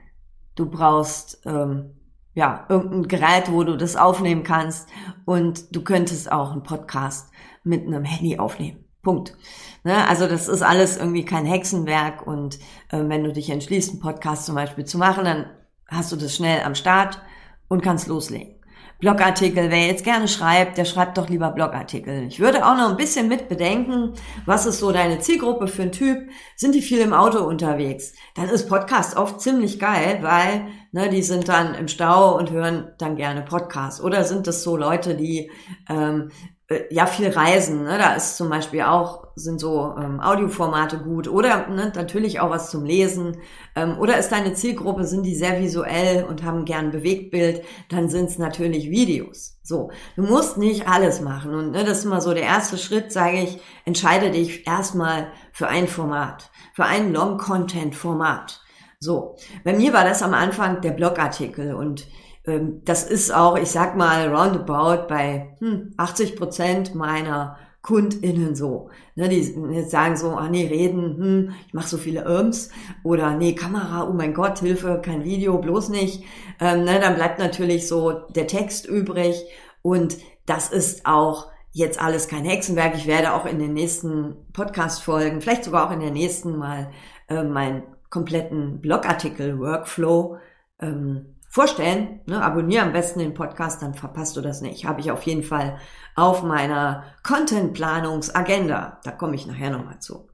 du 0.56 0.66
brauchst 0.66 1.42
ähm, 1.44 1.96
ja 2.34 2.66
irgendein 2.68 3.08
Gerät, 3.08 3.52
wo 3.52 3.62
du 3.62 3.76
das 3.76 3.96
aufnehmen 3.96 4.42
kannst 4.42 4.88
und 5.26 5.74
du 5.76 5.82
könntest 5.82 6.32
auch 6.32 6.52
einen 6.52 6.62
Podcast 6.62 7.30
mit 7.62 7.86
einem 7.86 8.04
Handy 8.04 8.38
aufnehmen. 8.38 8.84
Punkt. 9.02 9.36
Ne? 9.84 10.06
Also 10.08 10.26
das 10.26 10.48
ist 10.48 10.62
alles 10.62 10.96
irgendwie 10.96 11.24
kein 11.24 11.44
Hexenwerk 11.44 12.26
und 12.26 12.58
äh, 12.88 13.02
wenn 13.06 13.24
du 13.24 13.32
dich 13.32 13.50
entschließt, 13.50 13.90
einen 13.90 14.00
Podcast 14.00 14.46
zum 14.46 14.54
Beispiel 14.54 14.84
zu 14.84 14.98
machen, 14.98 15.24
dann 15.24 15.46
hast 15.86 16.10
du 16.10 16.16
das 16.16 16.34
schnell 16.34 16.62
am 16.62 16.74
Start 16.74 17.20
und 17.68 17.82
kannst 17.82 18.06
loslegen. 18.06 18.59
Blogartikel, 19.00 19.70
wer 19.70 19.86
jetzt 19.86 20.04
gerne 20.04 20.28
schreibt, 20.28 20.76
der 20.76 20.84
schreibt 20.84 21.16
doch 21.16 21.28
lieber 21.28 21.50
Blogartikel. 21.50 22.26
Ich 22.28 22.38
würde 22.38 22.66
auch 22.66 22.76
noch 22.76 22.90
ein 22.90 22.98
bisschen 22.98 23.28
mit 23.28 23.48
bedenken, 23.48 24.12
was 24.44 24.66
ist 24.66 24.78
so 24.78 24.92
deine 24.92 25.18
Zielgruppe 25.20 25.68
für 25.68 25.82
ein 25.82 25.92
Typ? 25.92 26.28
Sind 26.54 26.74
die 26.74 26.82
viel 26.82 27.00
im 27.00 27.14
Auto 27.14 27.38
unterwegs? 27.38 28.12
Dann 28.34 28.50
ist 28.50 28.68
Podcast 28.68 29.16
oft 29.16 29.40
ziemlich 29.40 29.78
geil, 29.78 30.18
weil 30.20 30.66
ne, 30.92 31.08
die 31.08 31.22
sind 31.22 31.48
dann 31.48 31.74
im 31.74 31.88
Stau 31.88 32.36
und 32.36 32.50
hören 32.50 32.92
dann 32.98 33.16
gerne 33.16 33.42
Podcast. 33.42 34.02
Oder 34.02 34.24
sind 34.24 34.46
das 34.46 34.62
so 34.62 34.76
Leute, 34.76 35.14
die 35.14 35.50
ähm, 35.88 36.30
äh, 36.30 36.59
ja 36.90 37.06
viel 37.06 37.28
reisen. 37.30 37.82
Ne? 37.84 37.98
Da 37.98 38.14
ist 38.14 38.36
zum 38.36 38.48
Beispiel 38.48 38.82
auch 38.82 39.28
sind 39.34 39.60
so 39.60 39.94
ähm, 39.98 40.20
Audioformate 40.20 40.98
gut 40.98 41.26
oder 41.26 41.68
ne, 41.68 41.92
natürlich 41.94 42.40
auch 42.40 42.50
was 42.50 42.70
zum 42.70 42.84
Lesen. 42.84 43.38
Ähm, 43.74 43.98
oder 43.98 44.18
ist 44.18 44.30
deine 44.30 44.54
Zielgruppe 44.54 45.04
sind 45.04 45.24
die 45.24 45.34
sehr 45.34 45.60
visuell 45.60 46.24
und 46.24 46.44
haben 46.44 46.64
gern 46.64 46.90
Bewegtbild, 46.90 47.62
dann 47.88 48.08
sind 48.08 48.28
es 48.28 48.38
natürlich 48.38 48.90
Videos. 48.90 49.58
So, 49.62 49.90
du 50.16 50.22
musst 50.22 50.58
nicht 50.58 50.88
alles 50.88 51.20
machen 51.20 51.54
und 51.54 51.70
ne, 51.72 51.84
das 51.84 51.98
ist 51.98 52.04
immer 52.04 52.20
so 52.20 52.34
der 52.34 52.44
erste 52.44 52.78
Schritt, 52.78 53.12
sage 53.12 53.42
ich, 53.42 53.58
entscheide 53.84 54.30
dich 54.30 54.66
erstmal 54.66 55.28
für 55.52 55.68
ein 55.68 55.88
Format, 55.88 56.50
für 56.74 56.84
ein 56.84 57.12
Long-Content-Format. 57.12 58.60
So, 58.98 59.36
bei 59.64 59.72
mir 59.72 59.92
war 59.92 60.04
das 60.04 60.22
am 60.22 60.34
Anfang 60.34 60.82
der 60.82 60.90
Blogartikel 60.90 61.74
und 61.74 62.06
das 62.44 63.04
ist 63.04 63.34
auch, 63.34 63.58
ich 63.58 63.70
sag 63.70 63.96
mal, 63.96 64.34
roundabout 64.34 65.06
bei 65.08 65.56
hm, 65.58 65.92
80 65.96 66.36
Prozent 66.36 66.94
meiner 66.94 67.58
KundInnen 67.82 68.54
so. 68.54 68.90
Ne, 69.14 69.28
die 69.28 69.40
jetzt 69.72 69.90
sagen 69.90 70.16
so, 70.16 70.30
ah 70.30 70.48
nee, 70.48 70.66
reden, 70.66 71.16
hm, 71.16 71.54
ich 71.66 71.74
mache 71.74 71.88
so 71.88 71.98
viele 71.98 72.24
Irms 72.24 72.70
oder 73.04 73.36
nee, 73.36 73.54
Kamera, 73.54 74.08
oh 74.08 74.12
mein 74.12 74.34
Gott, 74.34 74.58
Hilfe, 74.58 75.00
kein 75.02 75.24
Video, 75.24 75.58
bloß 75.58 75.88
nicht. 75.90 76.24
Ähm, 76.60 76.84
ne, 76.84 77.00
dann 77.00 77.14
bleibt 77.14 77.38
natürlich 77.38 77.88
so 77.88 78.12
der 78.30 78.46
Text 78.46 78.86
übrig 78.86 79.44
und 79.82 80.18
das 80.46 80.70
ist 80.70 81.06
auch 81.06 81.48
jetzt 81.72 82.00
alles 82.00 82.28
kein 82.28 82.44
Hexenwerk. 82.44 82.94
Ich 82.96 83.06
werde 83.06 83.34
auch 83.34 83.46
in 83.46 83.58
den 83.58 83.74
nächsten 83.74 84.36
Podcast-Folgen, 84.52 85.40
vielleicht 85.40 85.64
sogar 85.64 85.86
auch 85.88 85.92
in 85.92 86.00
der 86.00 86.10
nächsten 86.10 86.56
mal 86.56 86.90
äh, 87.28 87.44
meinen 87.44 87.82
kompletten 88.10 88.80
Blogartikel-Workflow 88.80 90.38
ähm, 90.80 91.36
vorstellen. 91.50 92.20
Ne? 92.26 92.42
Abonniere 92.42 92.84
am 92.84 92.92
besten 92.92 93.18
den 93.18 93.34
Podcast, 93.34 93.82
dann 93.82 93.92
verpasst 93.92 94.36
du 94.36 94.40
das 94.40 94.62
nicht. 94.62 94.86
Habe 94.86 95.00
ich 95.00 95.10
auf 95.10 95.24
jeden 95.24 95.42
Fall 95.42 95.78
auf 96.14 96.42
meiner 96.42 97.04
Content-Planungsagenda. 97.24 99.00
Da 99.04 99.10
komme 99.10 99.34
ich 99.34 99.46
nachher 99.46 99.70
nochmal 99.70 99.98
zu. 99.98 100.28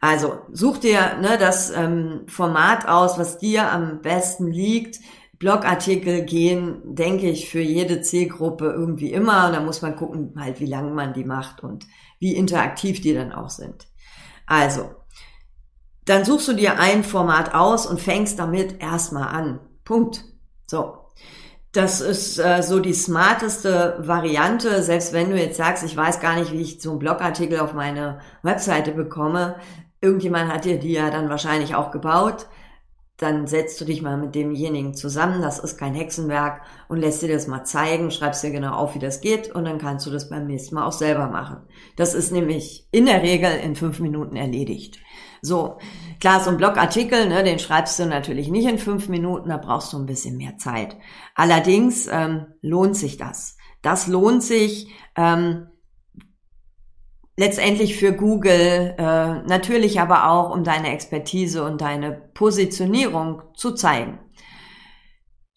Also 0.00 0.38
such 0.52 0.78
dir 0.78 1.16
ne, 1.20 1.36
das 1.38 1.70
ähm, 1.70 2.22
Format 2.28 2.88
aus, 2.88 3.18
was 3.18 3.38
dir 3.38 3.70
am 3.70 4.00
besten 4.00 4.50
liegt. 4.50 5.00
Blogartikel 5.38 6.22
gehen, 6.22 6.94
denke 6.94 7.28
ich, 7.28 7.50
für 7.50 7.60
jede 7.60 8.00
Zielgruppe 8.00 8.66
irgendwie 8.66 9.12
immer. 9.12 9.48
Und 9.48 9.54
da 9.54 9.60
muss 9.60 9.82
man 9.82 9.96
gucken, 9.96 10.34
halt, 10.38 10.60
wie 10.60 10.66
lange 10.66 10.92
man 10.92 11.12
die 11.12 11.24
macht 11.24 11.62
und 11.62 11.86
wie 12.20 12.36
interaktiv 12.36 13.00
die 13.00 13.14
dann 13.14 13.32
auch 13.32 13.50
sind. 13.50 13.88
Also, 14.46 14.90
dann 16.04 16.24
suchst 16.24 16.48
du 16.48 16.52
dir 16.52 16.78
ein 16.78 17.02
Format 17.02 17.54
aus 17.54 17.86
und 17.86 18.00
fängst 18.00 18.38
damit 18.38 18.80
erstmal 18.80 19.28
an. 19.28 19.60
Punkt. 19.84 20.24
So. 20.66 20.98
Das 21.72 22.00
ist 22.00 22.38
äh, 22.38 22.62
so 22.62 22.78
die 22.78 22.94
smarteste 22.94 23.96
Variante, 23.98 24.80
selbst 24.84 25.12
wenn 25.12 25.30
du 25.30 25.36
jetzt 25.36 25.56
sagst, 25.56 25.82
ich 25.82 25.96
weiß 25.96 26.20
gar 26.20 26.38
nicht, 26.38 26.52
wie 26.52 26.60
ich 26.60 26.80
so 26.80 26.90
einen 26.90 27.00
Blogartikel 27.00 27.58
auf 27.58 27.72
meine 27.72 28.20
Webseite 28.42 28.92
bekomme. 28.92 29.56
Irgendjemand 30.00 30.52
hat 30.52 30.64
dir 30.64 30.78
die 30.78 30.92
ja 30.92 31.10
dann 31.10 31.30
wahrscheinlich 31.30 31.74
auch 31.74 31.90
gebaut. 31.90 32.46
Dann 33.16 33.48
setzt 33.48 33.80
du 33.80 33.84
dich 33.84 34.02
mal 34.02 34.16
mit 34.16 34.36
demjenigen 34.36 34.94
zusammen, 34.94 35.40
das 35.40 35.60
ist 35.60 35.76
kein 35.76 35.94
Hexenwerk 35.94 36.62
und 36.88 36.98
lässt 36.98 37.22
dir 37.22 37.32
das 37.32 37.46
mal 37.46 37.64
zeigen, 37.64 38.10
schreibst 38.10 38.42
dir 38.42 38.50
genau 38.50 38.74
auf, 38.74 38.94
wie 38.94 39.00
das 39.00 39.20
geht 39.20 39.52
und 39.52 39.64
dann 39.64 39.78
kannst 39.78 40.06
du 40.06 40.10
das 40.10 40.28
beim 40.28 40.46
nächsten 40.46 40.74
Mal 40.74 40.84
auch 40.84 40.92
selber 40.92 41.28
machen. 41.28 41.58
Das 41.96 42.14
ist 42.14 42.32
nämlich 42.32 42.88
in 42.90 43.06
der 43.06 43.22
Regel 43.22 43.50
in 43.50 43.76
fünf 43.76 44.00
Minuten 44.00 44.34
erledigt. 44.34 44.98
So, 45.44 45.78
klar, 46.20 46.40
so 46.40 46.50
ein 46.50 46.56
Blogartikel, 46.56 47.28
ne, 47.28 47.44
den 47.44 47.58
schreibst 47.58 47.98
du 47.98 48.06
natürlich 48.06 48.48
nicht 48.48 48.66
in 48.66 48.78
fünf 48.78 49.08
Minuten, 49.08 49.50
da 49.50 49.58
brauchst 49.58 49.92
du 49.92 49.98
ein 49.98 50.06
bisschen 50.06 50.36
mehr 50.38 50.56
Zeit. 50.56 50.96
Allerdings 51.34 52.08
ähm, 52.10 52.46
lohnt 52.62 52.96
sich 52.96 53.18
das. 53.18 53.56
Das 53.82 54.06
lohnt 54.06 54.42
sich 54.42 54.88
ähm, 55.16 55.66
letztendlich 57.36 57.96
für 57.96 58.12
Google, 58.12 58.94
äh, 58.96 59.42
natürlich 59.46 60.00
aber 60.00 60.30
auch, 60.30 60.54
um 60.54 60.64
deine 60.64 60.92
Expertise 60.92 61.62
und 61.62 61.82
deine 61.82 62.12
Positionierung 62.12 63.42
zu 63.54 63.72
zeigen. 63.72 64.18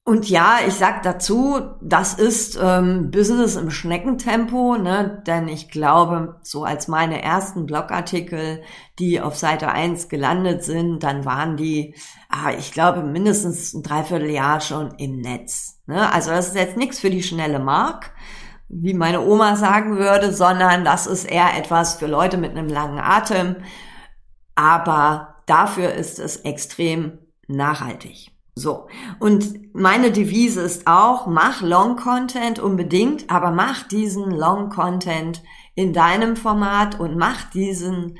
Und 0.07 0.29
ja, 0.29 0.59
ich 0.65 0.75
sag 0.75 1.03
dazu, 1.03 1.59
das 1.81 2.13
ist 2.13 2.57
ähm, 2.63 3.11
Business 3.11 3.57
im 3.57 3.69
Schneckentempo, 3.69 4.77
ne? 4.77 5.21
denn 5.27 5.49
ich 5.49 5.69
glaube, 5.69 6.39
so 6.43 6.63
als 6.63 6.87
meine 6.87 7.21
ersten 7.21 7.65
Blogartikel, 7.65 8.61
die 8.99 9.19
auf 9.19 9.35
Seite 9.35 9.67
1 9.67 10.07
gelandet 10.07 10.63
sind, 10.63 11.03
dann 11.03 11.25
waren 11.25 11.57
die, 11.57 11.93
ah, 12.29 12.51
ich 12.57 12.71
glaube, 12.71 13.03
mindestens 13.03 13.73
ein 13.73 13.83
Dreivierteljahr 13.83 14.61
schon 14.61 14.91
im 14.91 15.19
Netz. 15.19 15.81
Ne? 15.87 16.09
Also 16.13 16.29
das 16.31 16.47
ist 16.47 16.55
jetzt 16.55 16.77
nichts 16.77 17.01
für 17.01 17.09
die 17.09 17.21
schnelle 17.21 17.59
Mark, 17.59 18.13
wie 18.69 18.93
meine 18.93 19.19
Oma 19.19 19.57
sagen 19.57 19.97
würde, 19.97 20.31
sondern 20.31 20.85
das 20.85 21.05
ist 21.05 21.25
eher 21.25 21.57
etwas 21.57 21.95
für 21.95 22.07
Leute 22.07 22.37
mit 22.37 22.51
einem 22.51 22.69
langen 22.69 22.99
Atem. 22.99 23.57
Aber 24.55 25.43
dafür 25.47 25.93
ist 25.95 26.17
es 26.17 26.37
extrem 26.37 27.17
nachhaltig. 27.49 28.36
So. 28.57 28.87
Und 29.19 29.75
meine 29.75 30.11
Devise 30.11 30.61
ist 30.61 30.87
auch, 30.87 31.27
mach 31.27 31.61
Long 31.61 31.95
Content 31.95 32.59
unbedingt, 32.59 33.29
aber 33.29 33.51
mach 33.51 33.83
diesen 33.83 34.31
Long 34.31 34.69
Content 34.69 35.43
in 35.75 35.93
deinem 35.93 36.35
Format 36.35 36.99
und 36.99 37.17
mach 37.17 37.49
diesen 37.51 38.17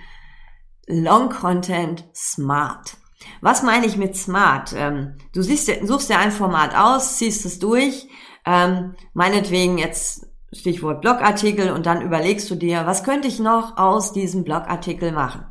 Long 0.85 1.29
Content 1.29 2.05
smart. 2.15 2.97
Was 3.41 3.63
meine 3.63 3.87
ich 3.87 3.97
mit 3.97 4.15
smart? 4.15 4.73
Ähm, 4.75 5.17
du 5.33 5.41
siehst, 5.41 5.71
suchst 5.83 6.09
dir 6.09 6.19
ein 6.19 6.31
Format 6.31 6.75
aus, 6.75 7.17
ziehst 7.17 7.45
es 7.45 7.57
durch, 7.57 8.07
ähm, 8.45 8.93
meinetwegen 9.13 9.79
jetzt 9.79 10.27
Stichwort 10.53 11.01
Blogartikel 11.01 11.71
und 11.71 11.87
dann 11.87 12.01
überlegst 12.01 12.49
du 12.49 12.55
dir, 12.55 12.85
was 12.85 13.03
könnte 13.03 13.27
ich 13.27 13.39
noch 13.39 13.77
aus 13.77 14.13
diesem 14.13 14.43
Blogartikel 14.43 15.11
machen? 15.11 15.45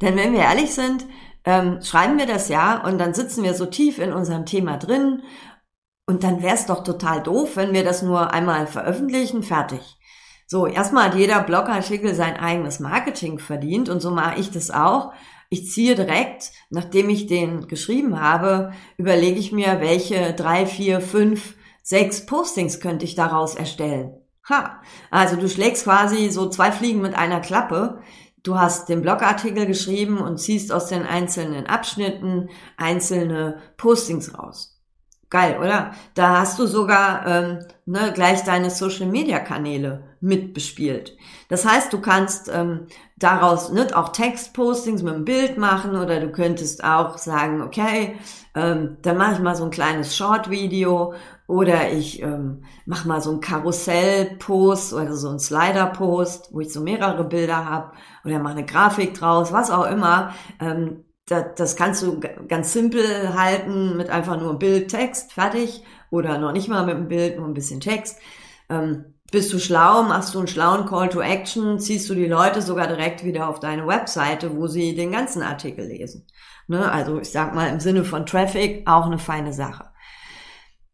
Denn 0.00 0.16
wenn 0.16 0.32
wir 0.32 0.40
ehrlich 0.40 0.72
sind, 0.72 1.04
ähm, 1.48 1.80
schreiben 1.80 2.18
wir 2.18 2.26
das 2.26 2.50
ja 2.50 2.84
und 2.84 2.98
dann 2.98 3.14
sitzen 3.14 3.42
wir 3.42 3.54
so 3.54 3.64
tief 3.64 3.98
in 3.98 4.12
unserem 4.12 4.44
Thema 4.44 4.76
drin 4.76 5.22
und 6.06 6.22
dann 6.22 6.42
wäre 6.42 6.54
es 6.54 6.66
doch 6.66 6.84
total 6.84 7.22
doof, 7.22 7.56
wenn 7.56 7.72
wir 7.72 7.84
das 7.84 8.02
nur 8.02 8.34
einmal 8.34 8.66
veröffentlichen, 8.66 9.42
fertig. 9.42 9.80
So, 10.46 10.66
erstmal 10.66 11.04
hat 11.04 11.14
jeder 11.14 11.40
Blogartikel 11.40 12.14
sein 12.14 12.36
eigenes 12.36 12.80
Marketing 12.80 13.38
verdient 13.38 13.88
und 13.88 14.00
so 14.00 14.10
mache 14.10 14.38
ich 14.38 14.50
das 14.50 14.70
auch. 14.70 15.14
Ich 15.48 15.70
ziehe 15.70 15.94
direkt, 15.94 16.52
nachdem 16.68 17.08
ich 17.08 17.26
den 17.26 17.66
geschrieben 17.66 18.20
habe, 18.20 18.74
überlege 18.98 19.40
ich 19.40 19.50
mir, 19.50 19.80
welche 19.80 20.34
drei, 20.34 20.66
vier, 20.66 21.00
fünf, 21.00 21.54
sechs 21.82 22.26
Postings 22.26 22.78
könnte 22.78 23.06
ich 23.06 23.14
daraus 23.14 23.54
erstellen. 23.54 24.20
Ha, 24.50 24.82
also 25.10 25.36
du 25.36 25.48
schlägst 25.48 25.84
quasi 25.84 26.28
so 26.28 26.50
zwei 26.50 26.72
Fliegen 26.72 27.00
mit 27.00 27.14
einer 27.14 27.40
Klappe 27.40 28.02
du 28.48 28.58
hast 28.58 28.88
den 28.88 29.02
Blogartikel 29.02 29.66
geschrieben 29.66 30.18
und 30.18 30.38
ziehst 30.38 30.72
aus 30.72 30.86
den 30.86 31.04
einzelnen 31.04 31.66
Abschnitten 31.66 32.48
einzelne 32.78 33.58
Postings 33.76 34.36
raus. 34.38 34.74
Geil, 35.30 35.58
oder? 35.58 35.92
Da 36.14 36.40
hast 36.40 36.58
du 36.58 36.66
sogar 36.66 37.26
ähm, 37.26 37.58
ne, 37.84 38.12
gleich 38.14 38.44
deine 38.44 38.70
Social-Media-Kanäle 38.70 40.02
mitbespielt. 40.22 41.18
Das 41.50 41.66
heißt, 41.66 41.92
du 41.92 42.00
kannst 42.00 42.50
ähm, 42.50 42.86
daraus 43.18 43.70
ne, 43.70 43.86
auch 43.94 44.08
Textpostings 44.08 45.02
mit 45.02 45.12
einem 45.12 45.26
Bild 45.26 45.58
machen 45.58 45.96
oder 45.96 46.18
du 46.18 46.32
könntest 46.32 46.82
auch 46.82 47.18
sagen, 47.18 47.60
okay, 47.60 48.16
ähm, 48.54 48.96
dann 49.02 49.18
mache 49.18 49.34
ich 49.34 49.40
mal 49.40 49.54
so 49.54 49.64
ein 49.64 49.70
kleines 49.70 50.16
Short-Video 50.16 51.12
oder 51.48 51.90
ich 51.90 52.22
ähm, 52.22 52.62
mache 52.84 53.08
mal 53.08 53.22
so 53.22 53.32
ein 53.32 53.40
Karussell-Post 53.40 54.92
oder 54.92 55.16
so 55.16 55.30
ein 55.30 55.38
Slider-Post, 55.38 56.50
wo 56.52 56.60
ich 56.60 56.72
so 56.72 56.82
mehrere 56.82 57.24
Bilder 57.24 57.64
habe 57.64 57.92
oder 58.24 58.38
mache 58.38 58.52
eine 58.52 58.66
Grafik 58.66 59.14
draus, 59.14 59.50
was 59.50 59.70
auch 59.70 59.90
immer. 59.90 60.34
Ähm, 60.60 61.04
das, 61.26 61.44
das 61.56 61.76
kannst 61.76 62.02
du 62.02 62.20
ganz 62.20 62.74
simpel 62.74 63.34
halten 63.34 63.96
mit 63.96 64.10
einfach 64.10 64.38
nur 64.38 64.58
Bild, 64.58 64.90
Text, 64.90 65.32
fertig. 65.32 65.82
Oder 66.10 66.38
noch 66.38 66.52
nicht 66.52 66.68
mal 66.68 66.84
mit 66.84 66.96
einem 66.96 67.08
Bild, 67.08 67.38
nur 67.38 67.46
ein 67.46 67.54
bisschen 67.54 67.80
Text. 67.80 68.18
Ähm, 68.68 69.14
bist 69.30 69.52
du 69.52 69.58
schlau, 69.58 70.02
machst 70.02 70.34
du 70.34 70.38
einen 70.38 70.48
schlauen 70.48 70.86
Call 70.86 71.08
to 71.08 71.20
Action, 71.20 71.80
ziehst 71.80 72.08
du 72.10 72.14
die 72.14 72.26
Leute 72.26 72.60
sogar 72.60 72.86
direkt 72.86 73.24
wieder 73.24 73.48
auf 73.48 73.58
deine 73.60 73.86
Webseite, 73.86 74.54
wo 74.54 74.66
sie 74.66 74.94
den 74.94 75.12
ganzen 75.12 75.42
Artikel 75.42 75.86
lesen. 75.86 76.26
Ne? 76.66 76.90
Also 76.90 77.20
ich 77.20 77.30
sag 77.30 77.54
mal 77.54 77.68
im 77.68 77.80
Sinne 77.80 78.04
von 78.04 78.26
Traffic 78.26 78.86
auch 78.86 79.06
eine 79.06 79.18
feine 79.18 79.52
Sache. 79.54 79.87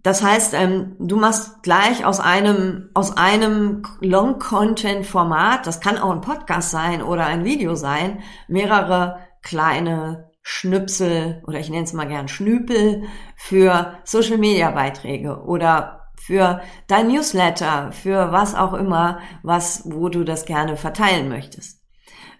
Das 0.04 0.22
heißt, 0.22 0.52
ähm, 0.52 0.96
du 0.98 1.16
machst 1.16 1.62
gleich 1.62 2.04
aus 2.04 2.20
einem, 2.20 2.90
aus 2.92 3.16
einem 3.16 3.82
Long-Content-Format, 4.00 5.66
das 5.66 5.80
kann 5.80 5.96
auch 5.96 6.10
ein 6.10 6.20
Podcast 6.20 6.70
sein 6.70 7.02
oder 7.02 7.24
ein 7.24 7.46
Video 7.46 7.74
sein, 7.74 8.22
mehrere 8.46 9.18
kleine 9.40 10.30
Schnipsel 10.42 11.42
oder 11.46 11.58
ich 11.58 11.70
nenne 11.70 11.84
es 11.84 11.94
mal 11.94 12.06
gern 12.06 12.28
Schnüpel 12.28 13.04
für 13.34 13.94
Social-Media-Beiträge 14.04 15.42
oder 15.42 16.10
für 16.20 16.60
dein 16.86 17.08
Newsletter, 17.08 17.90
für 17.92 18.30
was 18.30 18.54
auch 18.54 18.74
immer, 18.74 19.20
was, 19.42 19.90
wo 19.90 20.10
du 20.10 20.22
das 20.22 20.44
gerne 20.44 20.76
verteilen 20.76 21.30
möchtest. 21.30 21.83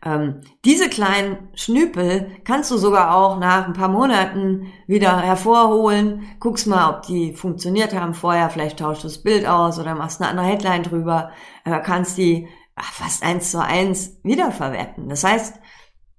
Ähm, 0.05 0.43
diese 0.65 0.89
kleinen 0.89 1.49
Schnüpel 1.55 2.31
kannst 2.45 2.71
du 2.71 2.77
sogar 2.77 3.17
auch 3.17 3.39
nach 3.39 3.67
ein 3.67 3.73
paar 3.73 3.89
Monaten 3.89 4.73
wieder 4.87 5.21
hervorholen. 5.21 6.25
Guckst 6.41 6.67
mal, 6.67 6.91
ob 6.91 7.03
die 7.03 7.33
funktioniert 7.33 7.95
haben 7.95 8.13
vorher. 8.13 8.51
Vielleicht 8.51 8.79
tauschst 8.79 9.05
du 9.05 9.09
das 9.09 9.23
Bild 9.23 9.47
aus 9.47 9.79
oder 9.79 9.95
machst 9.95 10.21
eine 10.21 10.31
andere 10.31 10.47
Headline 10.47 10.83
drüber. 10.83 11.31
Äh, 11.65 11.81
kannst 11.81 12.19
die 12.19 12.49
fast 12.77 13.23
eins 13.23 13.51
zu 13.51 13.63
eins 13.63 14.19
wiederverwerten. 14.23 15.09
Das 15.09 15.25
heißt, 15.25 15.55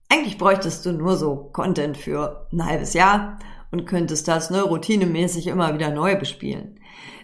eigentlich 0.10 0.38
bräuchtest 0.38 0.86
du 0.86 0.92
nur 0.92 1.16
so 1.16 1.50
Content 1.54 1.98
für 1.98 2.48
ein 2.52 2.66
halbes 2.66 2.94
Jahr 2.94 3.38
und 3.72 3.86
könntest 3.86 4.28
das 4.28 4.50
ne, 4.50 4.62
routinemäßig 4.64 5.48
immer 5.48 5.74
wieder 5.74 5.92
neu 5.92 6.16
bespielen. 6.16 6.80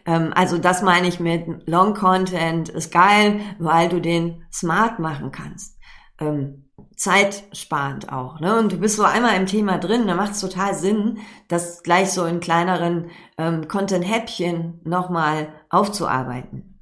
Ähm, 0.06 0.32
also 0.36 0.60
das 0.60 0.84
meine 0.84 1.08
ich 1.08 1.20
mit 1.20 1.68
Long 1.68 1.96
Content 1.96 2.70
ist 2.70 2.92
geil, 2.92 3.40
weil 3.58 3.90
du 3.90 4.00
den 4.00 4.44
smart 4.52 5.00
machen 5.00 5.32
kannst 5.32 5.81
ähm, 6.22 6.70
zeitsparend 6.96 8.12
auch. 8.12 8.40
Ne? 8.40 8.58
Und 8.60 8.72
du 8.72 8.78
bist 8.78 8.96
so 8.96 9.04
einmal 9.04 9.36
im 9.36 9.48
Thema 9.48 9.78
drin, 9.78 10.08
da 10.08 10.16
macht 10.16 10.34
es 10.34 10.40
total 10.40 10.75
Sinn, 10.75 11.20
das 11.48 11.84
gleich 11.84 12.12
so 12.12 12.25
in 12.25 12.40
kleineren 12.40 13.10
ähm, 13.38 13.68
Content-Häppchen 13.68 14.82
nochmal 14.84 15.50
aufzuarbeiten. 15.70 16.80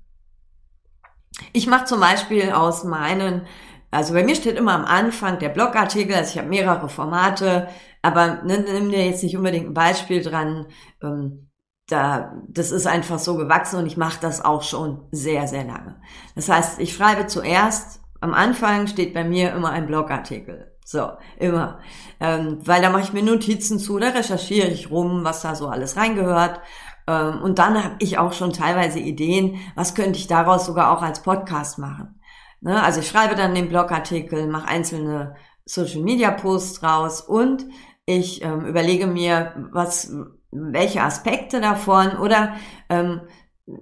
Ich 1.54 1.68
mache 1.68 1.86
zum 1.86 2.02
Beispiel 2.02 2.52
aus 2.52 2.84
meinen, 2.84 3.44
also 3.92 4.14
bei 4.14 4.24
mir 4.24 4.36
steht 4.36 4.58
immer 4.58 4.74
am 4.74 4.86
Anfang 4.86 5.40
der 5.40 5.50
Blogartikel, 5.50 6.16
also 6.16 6.32
ich 6.32 6.38
habe 6.38 6.50
mehrere 6.50 6.90
Formate, 6.90 7.70
aber 8.02 8.42
nimm, 8.44 8.66
nimm 8.66 8.90
dir 8.90 9.06
jetzt 9.06 9.24
nicht 9.24 9.38
unbedingt 9.38 9.68
ein 9.68 9.74
Beispiel 9.74 10.22
dran. 10.22 10.68
Ähm, 11.02 11.50
da, 11.88 12.34
das 12.48 12.72
ist 12.72 12.88
einfach 12.88 13.20
so 13.20 13.36
gewachsen 13.36 13.80
und 13.80 13.88
ich 13.88 13.98
mache 13.98 14.20
das 14.22 14.44
auch 14.44 14.64
schon 14.64 15.08
sehr, 15.12 15.48
sehr 15.48 15.64
lange. 15.64 16.00
Das 16.36 16.50
heißt, 16.50 16.80
ich 16.80 16.94
schreibe 16.94 17.26
zuerst, 17.28 17.99
am 18.22 18.34
Anfang 18.34 18.88
steht 18.88 19.14
bei 19.14 19.24
mir 19.24 19.54
immer 19.54 19.70
ein 19.70 19.88
Blogartikel. 19.88 20.76
So, 20.84 21.12
immer. 21.38 21.80
Ähm, 22.20 22.58
weil 22.66 22.82
da 22.82 22.90
mache 22.90 23.04
ich 23.04 23.14
mir 23.14 23.24
Notizen 23.24 23.78
zu, 23.78 24.00
da 24.00 24.10
recherchiere 24.10 24.68
ich 24.68 24.90
rum, 24.90 25.24
was 25.24 25.42
da 25.42 25.56
so 25.56 25.68
alles 25.68 25.96
reingehört. 25.98 26.60
Ähm, 27.08 27.42
und 27.42 27.60
dann 27.60 27.84
habe 27.84 27.96
ich 28.00 28.18
auch 28.18 28.34
schon 28.34 28.54
teilweise 28.54 29.00
Ideen, 29.00 29.60
was 29.76 29.94
könnte 29.94 30.18
ich 30.18 30.28
daraus 30.28 30.66
sogar 30.66 30.92
auch 30.92 31.02
als 31.02 31.22
Podcast 31.22 31.78
machen. 31.78 32.20
Ne? 32.62 32.82
Also 32.82 33.00
ich 33.02 33.08
schreibe 33.08 33.36
dann 33.36 33.56
den 33.56 33.70
Blogartikel, 33.70 34.48
mache 34.48 34.68
einzelne 34.68 35.36
Social 35.66 36.02
Media 36.02 36.32
Posts 36.32 36.84
raus 36.84 37.22
und 37.22 37.66
ich 38.06 38.44
ähm, 38.44 38.66
überlege 38.66 39.06
mir, 39.06 39.54
was, 39.72 40.12
welche 40.52 41.04
Aspekte 41.04 41.62
davon 41.62 42.18
oder 42.18 42.56
ähm, 42.90 43.22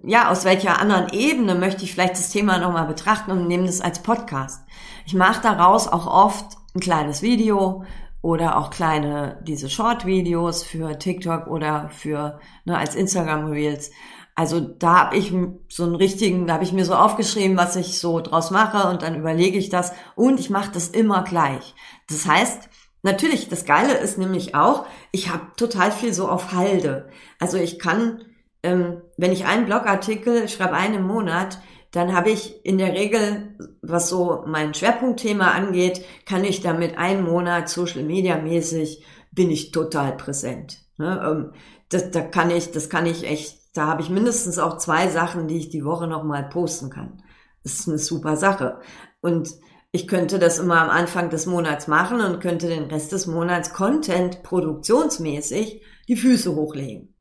ja, 0.03 0.29
aus 0.29 0.45
welcher 0.45 0.79
anderen 0.81 1.09
Ebene 1.13 1.55
möchte 1.55 1.83
ich 1.83 1.93
vielleicht 1.93 2.13
das 2.13 2.29
Thema 2.29 2.57
nochmal 2.57 2.87
betrachten 2.87 3.31
und 3.31 3.47
nehme 3.47 3.65
das 3.65 3.81
als 3.81 3.99
Podcast. 3.99 4.65
Ich 5.05 5.13
mache 5.13 5.41
daraus 5.41 5.87
auch 5.87 6.07
oft 6.07 6.57
ein 6.75 6.79
kleines 6.79 7.21
Video 7.21 7.85
oder 8.21 8.57
auch 8.57 8.69
kleine, 8.69 9.39
diese 9.43 9.69
Short-Videos 9.69 10.63
für 10.63 10.99
TikTok 10.99 11.47
oder 11.47 11.89
für, 11.89 12.39
ne, 12.65 12.77
als 12.77 12.95
Instagram-Reels. 12.95 13.91
Also 14.35 14.59
da 14.59 15.05
habe 15.05 15.17
ich 15.17 15.33
so 15.69 15.83
einen 15.83 15.95
richtigen, 15.95 16.45
da 16.45 16.55
habe 16.55 16.63
ich 16.63 16.73
mir 16.73 16.85
so 16.85 16.93
aufgeschrieben, 16.93 17.57
was 17.57 17.75
ich 17.75 17.99
so 17.99 18.19
draus 18.19 18.51
mache 18.51 18.89
und 18.89 19.01
dann 19.01 19.15
überlege 19.15 19.57
ich 19.57 19.69
das 19.69 19.93
und 20.15 20.39
ich 20.39 20.49
mache 20.49 20.71
das 20.71 20.89
immer 20.89 21.23
gleich. 21.23 21.75
Das 22.09 22.25
heißt, 22.27 22.69
Natürlich, 23.03 23.47
das 23.47 23.63
Geile 23.63 23.93
ist 23.93 24.17
nämlich 24.17 24.53
auch, 24.53 24.85
ich 25.11 25.29
habe 25.29 25.51
total 25.55 25.91
viel 25.91 26.13
so 26.13 26.27
auf 26.27 26.51
Halde. 26.51 27.09
Also 27.39 27.57
ich 27.57 27.79
kann, 27.79 28.25
ähm, 28.63 29.01
wenn 29.17 29.31
ich 29.31 29.45
einen 29.45 29.65
Blogartikel 29.65 30.47
schreibe 30.49 30.73
einen 30.73 30.95
im 30.95 31.07
Monat, 31.07 31.59
dann 31.91 32.13
habe 32.13 32.29
ich 32.29 32.65
in 32.65 32.77
der 32.77 32.93
Regel, 32.93 33.55
was 33.81 34.09
so 34.09 34.43
mein 34.45 34.73
Schwerpunktthema 34.73 35.51
angeht, 35.51 36.03
kann 36.25 36.43
ich 36.43 36.61
damit 36.61 36.97
einen 36.97 37.23
Monat 37.23 37.69
Social 37.69 38.03
Media 38.03 38.37
mäßig 38.37 39.03
bin 39.31 39.49
ich 39.49 39.71
total 39.71 40.17
präsent. 40.17 40.79
Ne? 40.97 41.21
Ähm, 41.25 41.53
das, 41.89 42.11
da 42.11 42.21
kann 42.21 42.51
ich, 42.51 42.71
das 42.71 42.89
kann 42.89 43.05
ich 43.05 43.23
echt, 43.23 43.59
da 43.73 43.87
habe 43.87 44.01
ich 44.01 44.09
mindestens 44.09 44.59
auch 44.59 44.77
zwei 44.77 45.07
Sachen, 45.07 45.47
die 45.47 45.57
ich 45.57 45.69
die 45.69 45.85
Woche 45.85 46.07
nochmal 46.07 46.49
posten 46.49 46.89
kann. 46.89 47.23
Das 47.63 47.73
ist 47.73 47.87
eine 47.87 47.97
super 47.97 48.35
Sache. 48.35 48.79
Und 49.21 49.49
ich 49.91 50.07
könnte 50.07 50.37
das 50.39 50.59
immer 50.59 50.81
am 50.81 50.89
Anfang 50.89 51.29
des 51.29 51.45
Monats 51.45 51.87
machen 51.87 52.19
und 52.19 52.41
könnte 52.41 52.67
den 52.67 52.85
Rest 52.85 53.11
des 53.13 53.27
Monats 53.27 53.73
Content 53.73 54.43
produktionsmäßig 54.43 55.81
die 56.07 56.15
Füße 56.15 56.53
hochlegen. 56.55 57.15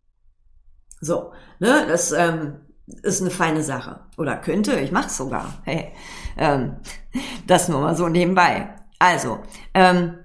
So, 1.00 1.33
ne, 1.59 1.87
das 1.88 2.12
ähm, 2.12 2.61
ist 3.03 3.21
eine 3.21 3.31
feine 3.31 3.62
Sache. 3.62 4.00
Oder 4.17 4.37
könnte, 4.37 4.79
ich 4.81 4.93
mach's 4.93 5.17
sogar. 5.17 5.55
Hey, 5.65 5.93
ähm, 6.37 6.76
das 7.47 7.69
nur 7.69 7.81
mal 7.81 7.97
so 7.97 8.09
nebenbei. 8.09 8.75
Also, 8.99 9.41
ähm, 9.75 10.19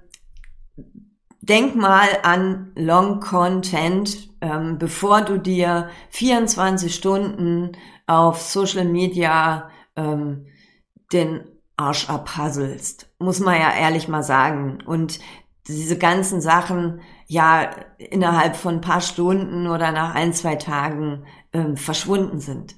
denk 1.40 1.74
mal 1.74 2.08
an 2.22 2.72
Long 2.76 3.20
Content, 3.20 4.30
ähm, 4.40 4.78
bevor 4.78 5.22
du 5.22 5.38
dir 5.38 5.90
24 6.10 6.94
Stunden 6.94 7.72
auf 8.06 8.40
Social 8.40 8.84
Media 8.84 9.70
ähm, 9.96 10.46
den 11.12 11.44
Arsch 11.76 12.08
abhasselst, 12.08 13.10
muss 13.18 13.40
man 13.40 13.60
ja 13.60 13.72
ehrlich 13.72 14.08
mal 14.08 14.22
sagen. 14.22 14.82
Und 14.86 15.18
diese 15.68 15.96
ganzen 15.96 16.40
Sachen 16.40 17.00
ja 17.26 17.70
innerhalb 17.98 18.56
von 18.56 18.76
ein 18.76 18.80
paar 18.80 19.00
Stunden 19.00 19.66
oder 19.66 19.92
nach 19.92 20.14
ein, 20.14 20.32
zwei 20.32 20.56
Tagen 20.56 21.24
ähm, 21.52 21.76
verschwunden 21.76 22.40
sind. 22.40 22.76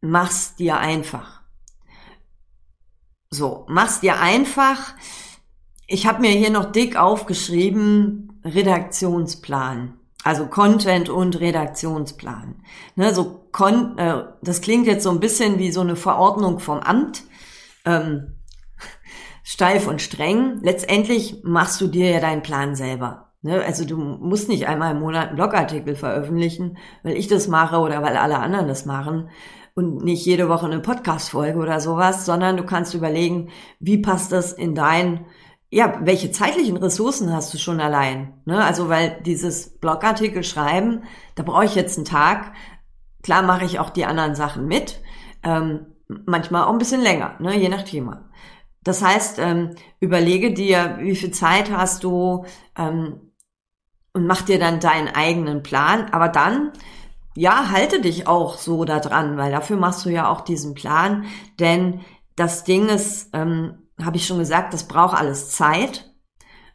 Mach's 0.00 0.56
dir 0.56 0.78
einfach. 0.78 1.42
So, 3.30 3.64
mach's 3.68 4.00
dir 4.00 4.18
einfach. 4.18 4.94
Ich 5.86 6.06
habe 6.06 6.20
mir 6.20 6.30
hier 6.30 6.50
noch 6.50 6.72
dick 6.72 6.96
aufgeschrieben, 6.96 8.40
Redaktionsplan. 8.44 10.00
Also 10.22 10.46
Content 10.46 11.08
und 11.08 11.40
Redaktionsplan. 11.40 12.62
Ne, 12.94 13.14
so 13.14 13.48
kon 13.52 13.96
äh, 13.98 14.24
das 14.42 14.60
klingt 14.60 14.86
jetzt 14.86 15.04
so 15.04 15.10
ein 15.10 15.20
bisschen 15.20 15.58
wie 15.58 15.72
so 15.72 15.80
eine 15.80 15.96
Verordnung 15.96 16.58
vom 16.58 16.80
Amt 16.80 17.24
ähm, 17.84 18.39
steif 19.50 19.88
und 19.88 20.00
streng. 20.00 20.60
Letztendlich 20.62 21.40
machst 21.42 21.80
du 21.80 21.88
dir 21.88 22.08
ja 22.08 22.20
deinen 22.20 22.42
Plan 22.42 22.76
selber. 22.76 23.32
Ne? 23.42 23.60
Also 23.64 23.84
du 23.84 23.96
musst 23.96 24.48
nicht 24.48 24.68
einmal 24.68 24.92
im 24.92 25.00
Monat 25.00 25.26
einen 25.26 25.36
Blogartikel 25.36 25.96
veröffentlichen, 25.96 26.78
weil 27.02 27.16
ich 27.16 27.26
das 27.26 27.48
mache 27.48 27.78
oder 27.78 28.00
weil 28.00 28.16
alle 28.16 28.38
anderen 28.38 28.68
das 28.68 28.86
machen 28.86 29.28
und 29.74 30.04
nicht 30.04 30.24
jede 30.24 30.48
Woche 30.48 30.66
eine 30.66 30.78
Podcast-Folge 30.78 31.58
oder 31.58 31.80
sowas, 31.80 32.24
sondern 32.24 32.58
du 32.58 32.64
kannst 32.64 32.94
überlegen, 32.94 33.48
wie 33.80 33.98
passt 33.98 34.30
das 34.30 34.52
in 34.52 34.76
dein, 34.76 35.26
ja, 35.68 35.98
welche 36.00 36.30
zeitlichen 36.30 36.76
Ressourcen 36.76 37.32
hast 37.32 37.52
du 37.52 37.58
schon 37.58 37.80
allein? 37.80 38.34
Ne? 38.44 38.64
Also 38.64 38.88
weil 38.88 39.20
dieses 39.26 39.80
Blogartikel 39.80 40.44
schreiben, 40.44 41.02
da 41.34 41.42
brauche 41.42 41.64
ich 41.64 41.74
jetzt 41.74 41.98
einen 41.98 42.04
Tag. 42.04 42.52
Klar 43.24 43.42
mache 43.42 43.64
ich 43.64 43.80
auch 43.80 43.90
die 43.90 44.04
anderen 44.04 44.36
Sachen 44.36 44.68
mit. 44.68 45.00
Ähm, 45.42 45.86
manchmal 46.24 46.66
auch 46.66 46.72
ein 46.72 46.78
bisschen 46.78 47.02
länger, 47.02 47.34
ne, 47.40 47.58
je 47.58 47.68
nach 47.68 47.82
Thema. 47.82 48.30
Das 48.82 49.02
heißt, 49.02 49.38
ähm, 49.38 49.74
überlege 50.00 50.52
dir, 50.52 50.98
wie 51.00 51.16
viel 51.16 51.32
Zeit 51.32 51.70
hast 51.70 52.02
du 52.04 52.46
ähm, 52.78 53.32
und 54.12 54.26
mach 54.26 54.42
dir 54.42 54.58
dann 54.58 54.80
deinen 54.80 55.08
eigenen 55.08 55.62
Plan. 55.62 56.10
Aber 56.12 56.28
dann, 56.28 56.72
ja, 57.36 57.70
halte 57.70 58.00
dich 58.00 58.26
auch 58.26 58.56
so 58.56 58.84
da 58.84 58.98
dran, 59.00 59.36
weil 59.36 59.52
dafür 59.52 59.76
machst 59.76 60.04
du 60.04 60.10
ja 60.10 60.28
auch 60.30 60.40
diesen 60.40 60.74
Plan. 60.74 61.26
Denn 61.58 62.00
das 62.36 62.64
Ding 62.64 62.88
ist, 62.88 63.30
ähm, 63.34 63.86
habe 64.02 64.16
ich 64.16 64.26
schon 64.26 64.38
gesagt, 64.38 64.72
das 64.72 64.88
braucht 64.88 65.16
alles 65.16 65.50
Zeit. 65.50 66.06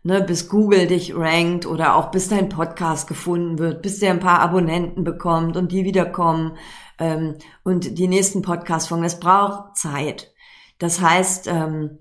Ne, 0.03 0.21
bis 0.21 0.49
Google 0.49 0.85
dich 0.85 1.15
rankt 1.15 1.65
oder 1.65 1.95
auch 1.95 2.11
bis 2.11 2.27
dein 2.27 2.47
Podcast 2.47 3.07
gefunden 3.07 3.57
wird, 3.57 3.81
bis 3.81 3.97
der 3.97 4.11
ein 4.11 4.19
paar 4.19 4.39
Abonnenten 4.39 5.03
bekommt 5.03 5.57
und 5.57 5.71
die 5.71 5.83
wiederkommen 5.83 6.57
ähm, 6.99 7.39
und 7.63 7.97
die 7.97 8.07
nächsten 8.07 8.43
Podcast-Folgen. 8.43 9.03
Es 9.03 9.19
braucht 9.19 9.75
Zeit. 9.75 10.34
Das 10.77 11.01
heißt, 11.01 11.47
ähm, 11.47 11.99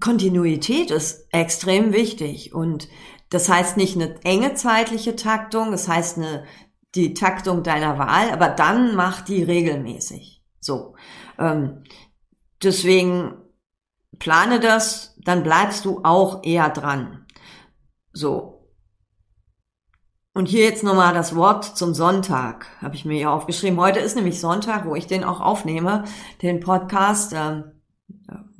Kontinuität 0.00 0.90
ist 0.90 1.26
extrem 1.32 1.92
wichtig 1.92 2.54
und 2.54 2.88
das 3.30 3.48
heißt 3.48 3.76
nicht 3.76 3.96
eine 3.96 4.22
enge 4.22 4.54
zeitliche 4.54 5.16
Taktung, 5.16 5.70
das 5.70 5.88
heißt 5.88 6.18
eine, 6.18 6.44
die 6.94 7.14
Taktung 7.14 7.62
deiner 7.62 7.98
Wahl, 7.98 8.30
aber 8.30 8.48
dann 8.48 8.94
mach 8.94 9.20
die 9.20 9.42
regelmäßig. 9.42 10.42
So. 10.60 10.94
Ähm, 11.38 11.84
deswegen 12.62 13.34
plane 14.18 14.60
das, 14.60 15.16
dann 15.24 15.42
bleibst 15.42 15.84
du 15.84 16.00
auch 16.04 16.42
eher 16.42 16.70
dran. 16.70 17.26
So. 18.12 18.54
Und 20.32 20.46
hier 20.46 20.64
jetzt 20.64 20.84
nochmal 20.84 21.12
das 21.12 21.34
Wort 21.34 21.64
zum 21.76 21.94
Sonntag, 21.94 22.66
habe 22.80 22.94
ich 22.94 23.04
mir 23.04 23.16
hier 23.16 23.30
aufgeschrieben. 23.32 23.78
Heute 23.78 23.98
ist 23.98 24.14
nämlich 24.14 24.40
Sonntag, 24.40 24.86
wo 24.86 24.94
ich 24.94 25.06
den 25.06 25.24
auch 25.24 25.40
aufnehme, 25.40 26.04
den 26.42 26.60
Podcast. 26.60 27.32
Ähm, 27.34 27.77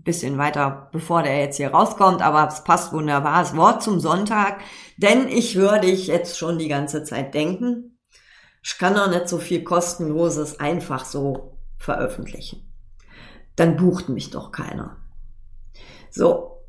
bisschen 0.08 0.38
weiter, 0.38 0.88
bevor 0.90 1.22
der 1.22 1.38
jetzt 1.38 1.58
hier 1.58 1.68
rauskommt, 1.68 2.22
aber 2.22 2.48
es 2.48 2.64
passt 2.64 2.94
wunderbar. 2.94 3.42
Das 3.42 3.54
Wort 3.54 3.82
zum 3.82 4.00
Sonntag, 4.00 4.62
denn 4.96 5.28
ich 5.28 5.54
höre 5.54 5.80
dich 5.80 6.06
jetzt 6.06 6.38
schon 6.38 6.58
die 6.58 6.68
ganze 6.68 7.04
Zeit 7.04 7.34
denken. 7.34 7.98
Ich 8.62 8.78
kann 8.78 8.94
doch 8.94 9.10
nicht 9.10 9.28
so 9.28 9.36
viel 9.36 9.62
kostenloses 9.62 10.60
einfach 10.60 11.04
so 11.04 11.58
veröffentlichen. 11.76 12.72
Dann 13.54 13.76
bucht 13.76 14.08
mich 14.08 14.30
doch 14.30 14.50
keiner. 14.50 14.96
So, 16.10 16.62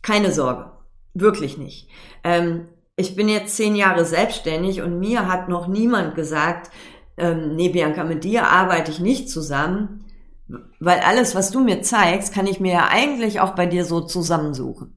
keine 0.00 0.32
Sorge, 0.32 0.72
wirklich 1.12 1.58
nicht. 1.58 1.90
Ähm, 2.24 2.66
ich 2.96 3.14
bin 3.14 3.28
jetzt 3.28 3.56
zehn 3.56 3.76
Jahre 3.76 4.06
selbstständig 4.06 4.80
und 4.80 4.98
mir 4.98 5.28
hat 5.28 5.50
noch 5.50 5.66
niemand 5.66 6.14
gesagt, 6.14 6.70
ähm, 7.18 7.56
nee, 7.56 7.68
Bianca, 7.68 8.04
mit 8.04 8.24
dir 8.24 8.48
arbeite 8.48 8.90
ich 8.90 9.00
nicht 9.00 9.28
zusammen, 9.28 10.05
weil 10.80 11.00
alles, 11.00 11.34
was 11.34 11.50
du 11.50 11.60
mir 11.60 11.82
zeigst, 11.82 12.32
kann 12.32 12.46
ich 12.46 12.60
mir 12.60 12.72
ja 12.72 12.88
eigentlich 12.88 13.40
auch 13.40 13.54
bei 13.54 13.66
dir 13.66 13.84
so 13.84 14.00
zusammensuchen. 14.00 14.96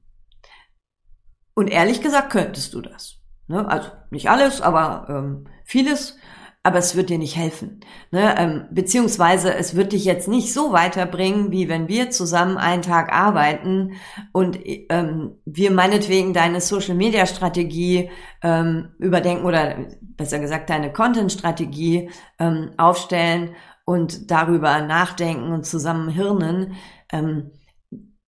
Und 1.54 1.68
ehrlich 1.68 2.00
gesagt 2.00 2.30
könntest 2.30 2.74
du 2.74 2.80
das. 2.80 3.18
Ne? 3.48 3.68
Also 3.68 3.90
nicht 4.10 4.30
alles, 4.30 4.60
aber 4.60 5.06
ähm, 5.08 5.48
vieles 5.64 6.16
aber 6.62 6.78
es 6.78 6.94
wird 6.94 7.08
dir 7.08 7.18
nicht 7.18 7.36
helfen. 7.36 7.80
Ne? 8.10 8.34
Ähm, 8.36 8.64
beziehungsweise 8.70 9.54
es 9.54 9.76
wird 9.76 9.92
dich 9.92 10.04
jetzt 10.04 10.28
nicht 10.28 10.52
so 10.52 10.72
weiterbringen, 10.72 11.50
wie 11.52 11.70
wenn 11.70 11.88
wir 11.88 12.10
zusammen 12.10 12.58
einen 12.58 12.82
Tag 12.82 13.12
arbeiten 13.12 13.92
und 14.32 14.58
ähm, 14.64 15.38
wir 15.46 15.70
meinetwegen 15.70 16.34
deine 16.34 16.60
Social-Media-Strategie 16.60 18.10
ähm, 18.42 18.90
überdenken 18.98 19.46
oder 19.46 19.86
besser 20.02 20.38
gesagt 20.38 20.68
deine 20.68 20.92
Content-Strategie 20.92 22.10
ähm, 22.38 22.72
aufstellen 22.76 23.54
und 23.90 24.30
darüber 24.30 24.82
nachdenken 24.82 25.50
und 25.50 25.66
zusammen 25.66 26.08
hirnen, 26.08 26.74
ähm, 27.10 27.50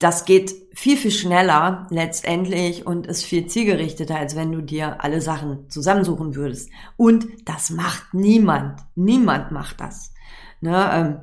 das 0.01 0.25
geht 0.25 0.53
viel, 0.75 0.97
viel 0.97 1.13
schneller 1.13 1.87
letztendlich 1.89 2.85
und 2.85 3.07
ist 3.07 3.25
viel 3.25 3.47
zielgerichteter, 3.47 4.17
als 4.17 4.35
wenn 4.35 4.51
du 4.51 4.61
dir 4.61 5.05
alle 5.05 5.21
Sachen 5.21 5.71
zusammensuchen 5.71 6.35
würdest. 6.35 6.69
Und 6.97 7.29
das 7.45 7.71
macht 7.71 8.13
niemand. 8.13 8.81
Niemand 8.97 9.53
macht 9.53 9.81
das. 9.81 10.13
Ne? 10.61 10.91
Ähm, 10.93 11.17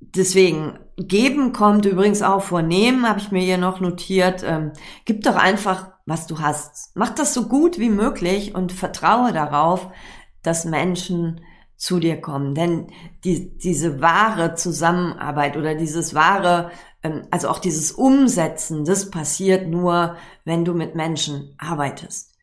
deswegen, 0.00 0.78
geben 0.98 1.54
kommt 1.54 1.86
übrigens 1.86 2.20
auch 2.20 2.42
vor 2.42 2.60
nehmen, 2.60 3.08
habe 3.08 3.20
ich 3.20 3.30
mir 3.30 3.40
hier 3.40 3.56
noch 3.56 3.80
notiert. 3.80 4.44
Ähm, 4.44 4.72
gib 5.06 5.22
doch 5.24 5.36
einfach, 5.36 5.92
was 6.04 6.26
du 6.26 6.40
hast. 6.40 6.94
Mach 6.94 7.14
das 7.14 7.32
so 7.32 7.48
gut 7.48 7.78
wie 7.78 7.88
möglich 7.88 8.54
und 8.54 8.70
vertraue 8.70 9.32
darauf, 9.32 9.88
dass 10.42 10.66
Menschen 10.66 11.40
zu 11.78 12.00
dir 12.00 12.20
kommen. 12.20 12.54
Denn 12.54 12.88
die, 13.24 13.56
diese 13.56 14.02
wahre 14.02 14.56
Zusammenarbeit 14.56 15.56
oder 15.56 15.74
dieses 15.74 16.12
wahre, 16.12 16.70
ähm, 17.02 17.22
also 17.30 17.48
auch 17.48 17.60
dieses 17.60 17.92
Umsetzen, 17.92 18.84
das 18.84 19.10
passiert 19.10 19.68
nur, 19.68 20.16
wenn 20.44 20.64
du 20.64 20.74
mit 20.74 20.96
Menschen 20.96 21.54
arbeitest. 21.56 22.36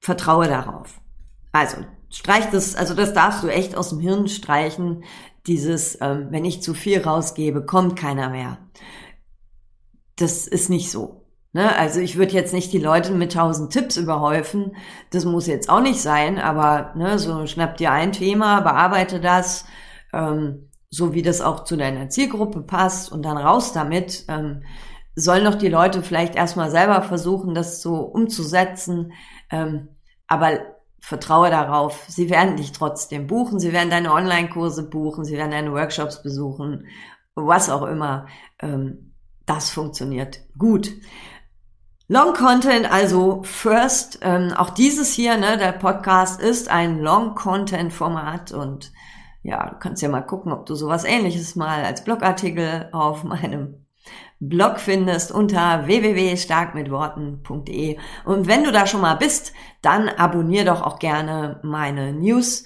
Vertraue 0.00 0.48
darauf. 0.48 1.00
Also, 1.52 1.76
streich 2.08 2.50
das, 2.50 2.74
also 2.74 2.94
das 2.94 3.12
darfst 3.12 3.44
du 3.44 3.48
echt 3.48 3.76
aus 3.76 3.90
dem 3.90 4.00
Hirn 4.00 4.26
streichen. 4.28 5.04
Dieses, 5.46 5.98
ähm, 6.00 6.28
wenn 6.30 6.46
ich 6.46 6.62
zu 6.62 6.72
viel 6.72 7.02
rausgebe, 7.02 7.66
kommt 7.66 7.96
keiner 7.96 8.30
mehr. 8.30 8.58
Das 10.16 10.46
ist 10.46 10.70
nicht 10.70 10.90
so. 10.90 11.19
Ne? 11.52 11.76
Also 11.76 12.00
ich 12.00 12.16
würde 12.16 12.32
jetzt 12.32 12.52
nicht 12.52 12.72
die 12.72 12.78
Leute 12.78 13.12
mit 13.12 13.32
tausend 13.32 13.72
Tipps 13.72 13.96
überhäufen. 13.96 14.76
Das 15.10 15.24
muss 15.24 15.46
jetzt 15.46 15.68
auch 15.68 15.80
nicht 15.80 16.00
sein, 16.00 16.38
aber 16.38 16.92
ne, 16.94 17.18
so 17.18 17.46
schnapp 17.46 17.76
dir 17.76 17.90
ein 17.90 18.12
Thema, 18.12 18.60
bearbeite 18.60 19.20
das, 19.20 19.64
ähm, 20.12 20.70
so 20.90 21.14
wie 21.14 21.22
das 21.22 21.40
auch 21.40 21.64
zu 21.64 21.76
deiner 21.76 22.08
Zielgruppe 22.08 22.62
passt 22.62 23.10
und 23.10 23.24
dann 23.24 23.36
raus 23.36 23.72
damit. 23.72 24.24
Ähm, 24.28 24.62
sollen 25.16 25.44
doch 25.44 25.56
die 25.56 25.68
Leute 25.68 26.02
vielleicht 26.02 26.36
erstmal 26.36 26.70
selber 26.70 27.02
versuchen, 27.02 27.54
das 27.54 27.82
so 27.82 27.96
umzusetzen. 27.96 29.12
Ähm, 29.50 29.88
aber 30.28 30.60
vertraue 31.00 31.50
darauf, 31.50 32.04
sie 32.08 32.30
werden 32.30 32.56
dich 32.56 32.72
trotzdem 32.72 33.26
buchen, 33.26 33.58
sie 33.58 33.72
werden 33.72 33.90
deine 33.90 34.12
Online-Kurse 34.12 34.88
buchen, 34.88 35.24
sie 35.24 35.36
werden 35.36 35.50
deine 35.50 35.72
Workshops 35.72 36.22
besuchen, 36.22 36.86
was 37.34 37.70
auch 37.70 37.82
immer. 37.82 38.26
Ähm, 38.60 39.14
das 39.46 39.70
funktioniert 39.70 40.42
gut. 40.56 40.92
Long 42.12 42.34
Content, 42.34 42.90
also 42.90 43.44
first, 43.44 44.18
ähm, 44.22 44.52
auch 44.52 44.70
dieses 44.70 45.12
hier, 45.12 45.36
ne, 45.36 45.56
der 45.56 45.70
Podcast 45.70 46.40
ist 46.40 46.68
ein 46.68 46.98
Long 46.98 47.36
Content 47.36 47.92
Format 47.92 48.50
und 48.50 48.90
ja, 49.44 49.70
du 49.70 49.78
kannst 49.78 50.02
ja 50.02 50.08
mal 50.08 50.22
gucken, 50.22 50.52
ob 50.52 50.66
du 50.66 50.74
sowas 50.74 51.04
ähnliches 51.04 51.54
mal 51.54 51.84
als 51.84 52.02
Blogartikel 52.02 52.88
auf 52.90 53.22
meinem 53.24 53.86
Blog 54.40 54.80
findest 54.80 55.30
unter 55.30 55.86
www.starkmitworten.de. 55.86 57.96
Und 58.24 58.48
wenn 58.48 58.64
du 58.64 58.72
da 58.72 58.88
schon 58.88 59.02
mal 59.02 59.14
bist, 59.14 59.52
dann 59.80 60.08
abonnier 60.08 60.64
doch 60.64 60.82
auch 60.82 60.98
gerne 60.98 61.60
meine 61.62 62.12
News 62.12 62.64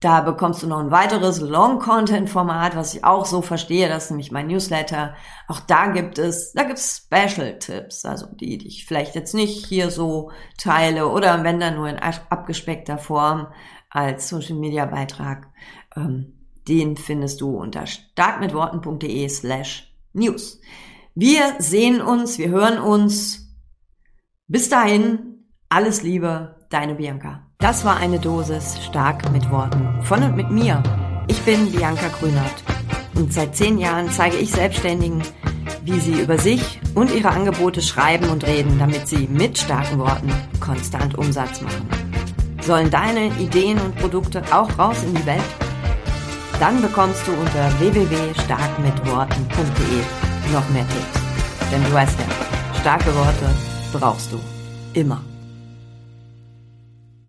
da 0.00 0.20
bekommst 0.20 0.62
du 0.62 0.66
noch 0.66 0.78
ein 0.78 0.90
weiteres 0.90 1.40
Long-Content-Format, 1.40 2.76
was 2.76 2.94
ich 2.94 3.04
auch 3.04 3.24
so 3.24 3.40
verstehe, 3.40 3.88
das 3.88 4.04
ist 4.04 4.10
nämlich 4.10 4.30
mein 4.30 4.46
Newsletter. 4.48 5.14
Auch 5.48 5.60
da 5.60 5.86
gibt 5.86 6.18
es, 6.18 6.52
da 6.52 6.64
gibt 6.64 6.78
es 6.78 7.06
Special-Tipps, 7.06 8.04
also 8.04 8.26
die, 8.26 8.58
die 8.58 8.68
ich 8.68 8.84
vielleicht 8.84 9.14
jetzt 9.14 9.34
nicht 9.34 9.66
hier 9.66 9.90
so 9.90 10.32
teile 10.58 11.08
oder 11.08 11.44
wenn 11.44 11.60
dann 11.60 11.76
nur 11.76 11.88
in 11.88 11.98
abgespeckter 11.98 12.98
Form 12.98 13.48
als 13.88 14.28
Social-Media-Beitrag. 14.28 15.48
Ähm, 15.96 16.34
den 16.68 16.96
findest 16.96 17.40
du 17.40 17.56
unter 17.56 17.86
starkmitworten.de 17.86 19.28
slash 19.28 19.94
news. 20.12 20.60
Wir 21.14 21.54
sehen 21.58 22.02
uns, 22.02 22.38
wir 22.38 22.48
hören 22.48 22.78
uns. 22.78 23.56
Bis 24.46 24.68
dahin, 24.68 25.46
alles 25.68 26.02
Liebe, 26.02 26.66
deine 26.70 26.96
Bianca. 26.96 27.45
Das 27.58 27.84
war 27.86 27.96
eine 27.96 28.18
Dosis 28.18 28.76
stark 28.84 29.32
mit 29.32 29.50
Worten. 29.50 30.02
Von 30.02 30.22
und 30.22 30.36
mit 30.36 30.50
mir. 30.50 30.82
Ich 31.26 31.40
bin 31.42 31.72
Bianca 31.72 32.08
Grünert. 32.08 32.62
Und 33.14 33.32
seit 33.32 33.56
zehn 33.56 33.78
Jahren 33.78 34.10
zeige 34.10 34.36
ich 34.36 34.52
Selbstständigen, 34.52 35.22
wie 35.82 35.98
sie 35.98 36.20
über 36.20 36.36
sich 36.36 36.78
und 36.94 37.14
ihre 37.14 37.30
Angebote 37.30 37.80
schreiben 37.80 38.28
und 38.28 38.46
reden, 38.46 38.78
damit 38.78 39.08
sie 39.08 39.26
mit 39.28 39.56
starken 39.56 39.98
Worten 39.98 40.30
konstant 40.60 41.16
Umsatz 41.16 41.62
machen. 41.62 41.88
Sollen 42.60 42.90
deine 42.90 43.28
Ideen 43.38 43.80
und 43.80 43.96
Produkte 43.96 44.42
auch 44.52 44.78
raus 44.78 45.02
in 45.02 45.14
die 45.14 45.24
Welt? 45.24 45.40
Dann 46.60 46.82
bekommst 46.82 47.26
du 47.26 47.32
unter 47.32 47.80
www.starkmitworten.de 47.80 50.02
noch 50.52 50.68
mehr 50.68 50.86
Tipps. 50.88 51.22
Denn 51.72 51.82
du 51.82 51.90
weißt 51.92 52.18
ja, 52.18 52.26
starke 52.80 53.14
Worte 53.14 53.48
brauchst 53.92 54.30
du 54.30 54.38
immer. 54.92 55.22